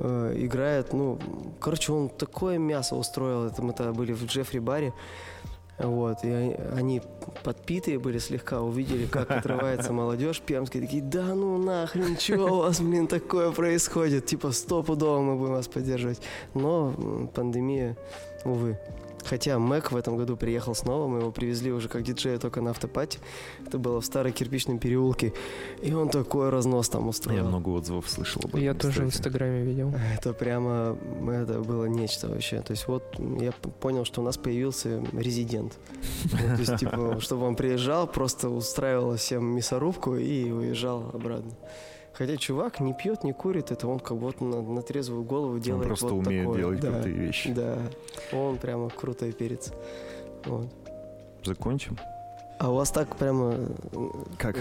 [0.00, 1.18] э, играет, ну,
[1.60, 3.46] короче, он такое мясо устроил.
[3.46, 4.92] Это мы тогда были в Джеффри баре.
[5.78, 6.30] Вот, и
[6.76, 7.00] они-
[7.42, 12.80] подпитые были слегка, увидели, как отрывается молодежь пермская, такие, да ну нахрен, что у вас,
[12.80, 14.26] блин, такое происходит?
[14.26, 16.20] Типа, стопудово мы будем вас поддерживать.
[16.52, 16.92] Но
[17.34, 17.96] пандемия,
[18.44, 18.78] увы.
[19.24, 22.70] Хотя Мэг в этом году приехал снова, мы его привезли уже как диджея только на
[22.70, 23.18] автопате.
[23.66, 25.32] Это было в старой кирпичном переулке.
[25.82, 27.44] И он такой разнос там устроил.
[27.44, 28.60] Я много отзывов слышал об этом.
[28.60, 29.06] Я тоже в.
[29.06, 29.92] Инстаграме видел.
[30.16, 30.96] Это прямо,
[31.28, 32.60] это было нечто вообще.
[32.60, 33.02] То есть вот
[33.40, 35.78] я понял, что у нас появился резидент.
[36.30, 41.52] То есть, типа, чтобы он приезжал, просто устраивал всем мясорубку и уезжал обратно.
[42.20, 45.60] Хотя чувак не пьет, не курит, это он как будто на, на трезвую голову Он
[45.60, 46.58] делает просто вот умеет такое.
[46.58, 47.50] делать да, крутые вещи.
[47.52, 47.78] Да,
[48.30, 49.72] он прямо крутой перец.
[50.44, 50.66] Вот.
[51.42, 51.96] Закончим?
[52.58, 54.58] А у вас так прямо, э, Как?
[54.58, 54.60] э,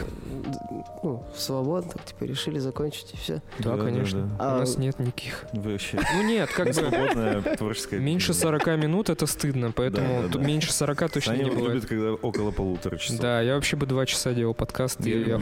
[1.03, 3.41] ну, свободно, так, типа, решили закончить и все?
[3.60, 4.22] Да, конечно.
[4.22, 4.36] да.
[4.53, 5.45] А- У нас нет никаких.
[5.51, 7.99] Вообще Ну нет, как бы свободная творческая...
[7.99, 10.47] меньше 40 минут это стыдно, поэтому Да, да, тут да.
[10.47, 11.74] меньше 40 точно Саня не бывает.
[11.74, 13.20] любит, когда около полутора часов.
[13.20, 15.05] Да, я вообще бы два часа делал подкаст.
[15.05, 15.41] и Я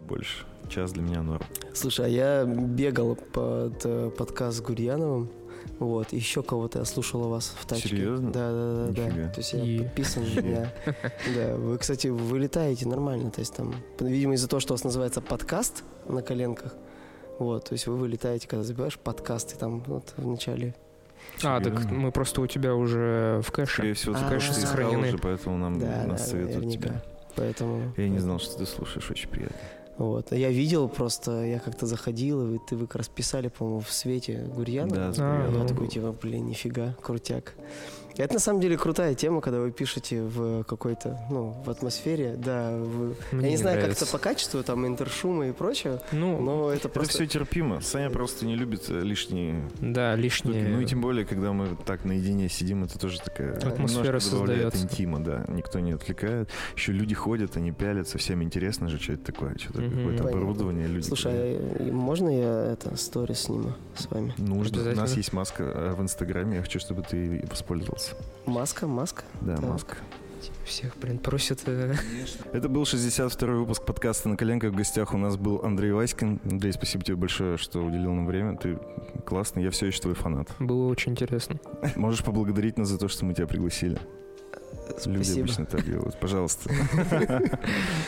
[0.00, 0.44] больше.
[0.68, 1.42] Час для меня норм.
[1.72, 5.28] Слушай, а я бегал под э, подкаст с Гурьяновым.
[5.78, 7.88] Вот, еще кого-то я слушал у вас в тачке.
[7.90, 8.32] Серьезно?
[8.32, 9.28] Да, да, да, да.
[9.30, 10.72] То есть я И- подписан на меня.
[11.34, 13.30] Да, вы, кстати, вылетаете нормально.
[13.30, 16.74] То есть там, видимо, из-за того, что у вас называется подкаст на коленках.
[17.38, 20.74] Вот, то есть вы вылетаете, когда забиваешь подкаст, и там вот в начале.
[21.42, 23.72] А, так мы просто у тебя уже в кэше.
[23.74, 25.08] Скорее всего, А, ты, конечно, искал сохранены.
[25.08, 26.88] уже, поэтому нам Да, нас да, советуют наверняка.
[26.88, 27.02] тебя.
[27.36, 27.92] Поэтому.
[27.96, 29.56] Я не знал, что ты слушаешь, очень приятно.
[29.96, 30.32] Вот.
[30.32, 33.80] А Я видел просто, я как-то заходил, и вы, ты вы как раз писали, по-моему,
[33.80, 34.96] в свете Гурьянова.
[34.96, 35.54] Да, с А, Гурьяновым.
[35.54, 35.68] Я ну.
[35.68, 37.54] такой, типа, блин, нифига, крутяк.
[38.16, 42.70] Это на самом деле крутая тема, когда вы пишете в какой-то, ну, в атмосфере, да,
[42.76, 44.04] в- Мне я не знаю, как нравится.
[44.04, 47.12] это по качеству, там, интершумы и прочее, Ну, но это Это просто...
[47.14, 47.80] все терпимо.
[47.80, 50.22] Саня просто не любит э, лишние да, штуки.
[50.22, 50.68] лишнее.
[50.68, 54.84] Ну и тем более, когда мы так наедине сидим, это тоже такая Атмосфера создается.
[54.84, 55.44] интима, да.
[55.48, 56.50] Никто не отвлекает.
[56.76, 59.90] Еще люди ходят, они пялятся, всем интересно же, что это такое, что-то Мгм.
[59.90, 60.38] какое-то Понятно.
[60.40, 60.86] оборудование.
[60.86, 64.34] Люди Слушай, а можно я это сторис сниму с вами?
[64.38, 64.82] Нужно.
[64.92, 67.40] У нас есть маска э, в Инстаграме, я хочу, чтобы ты ей
[68.12, 68.14] воспользовался.
[68.46, 69.24] Маска, маска?
[69.40, 69.64] Да, Так.
[69.64, 69.96] маска.
[70.66, 71.60] Всех, блин, просят.
[71.66, 71.94] э,
[72.52, 74.72] Это был 62-й выпуск подкаста «На коленках».
[74.72, 76.40] В гостях у нас был Андрей Васькин.
[76.44, 78.56] Андрей, спасибо тебе большое, что уделил нам время.
[78.56, 78.78] Ты
[79.26, 80.48] классный, я все еще твой фанат.
[80.58, 81.58] Было очень интересно.
[81.96, 83.98] Можешь поблагодарить нас за то, что мы тебя пригласили.
[85.06, 85.40] Люди Спасибо.
[85.40, 86.18] обычно так делают.
[86.20, 86.70] Пожалуйста.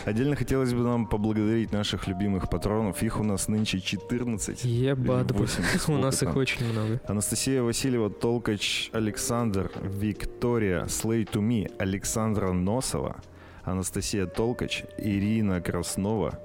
[0.04, 3.02] Отдельно хотелось бы нам поблагодарить наших любимых патронов.
[3.02, 4.64] Их у нас нынче 14.
[4.64, 5.64] Ебать, Или 8,
[5.94, 7.00] у нас их очень много.
[7.06, 13.16] Анастасия Васильева, Толкач, Александр, Виктория, Slay to Me, Александра Носова,
[13.64, 16.38] Анастасия Толкач, Ирина Краснова,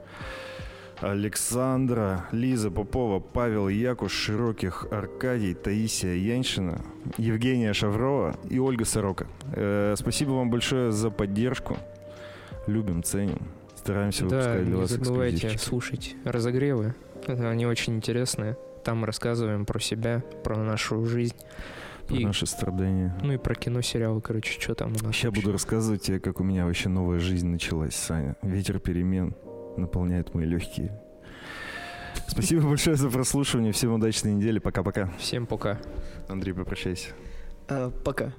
[1.01, 6.81] Александра, Лиза Попова, Павел Якуш, Широких, Аркадий, Таисия Яншина,
[7.17, 9.27] Евгения Шаврова и Ольга Сорока.
[9.55, 11.77] Э, спасибо вам большое за поддержку.
[12.67, 13.39] Любим, ценим.
[13.75, 15.69] Стараемся Да, выпускать для не вас забывайте эксклюзивчики.
[15.69, 16.93] слушать разогревы.
[17.25, 18.57] Это Они очень интересные.
[18.83, 21.35] Там рассказываем про себя, про нашу жизнь.
[22.07, 23.15] Про И- наши страдания.
[23.23, 24.99] Ну и про кино, сериалы, короче, что там у нас.
[25.15, 25.31] Сейчас вообще.
[25.31, 28.35] буду рассказывать тебе, как у меня вообще новая жизнь началась, Саня.
[28.41, 29.35] Ветер перемен.
[29.77, 31.01] Наполняют мои легкие.
[32.27, 33.71] Спасибо большое за прослушивание.
[33.71, 34.59] Всем удачной недели.
[34.59, 35.11] Пока-пока.
[35.17, 35.79] Всем пока.
[36.27, 37.09] Андрей, попрощайся.
[37.67, 38.33] А, пока.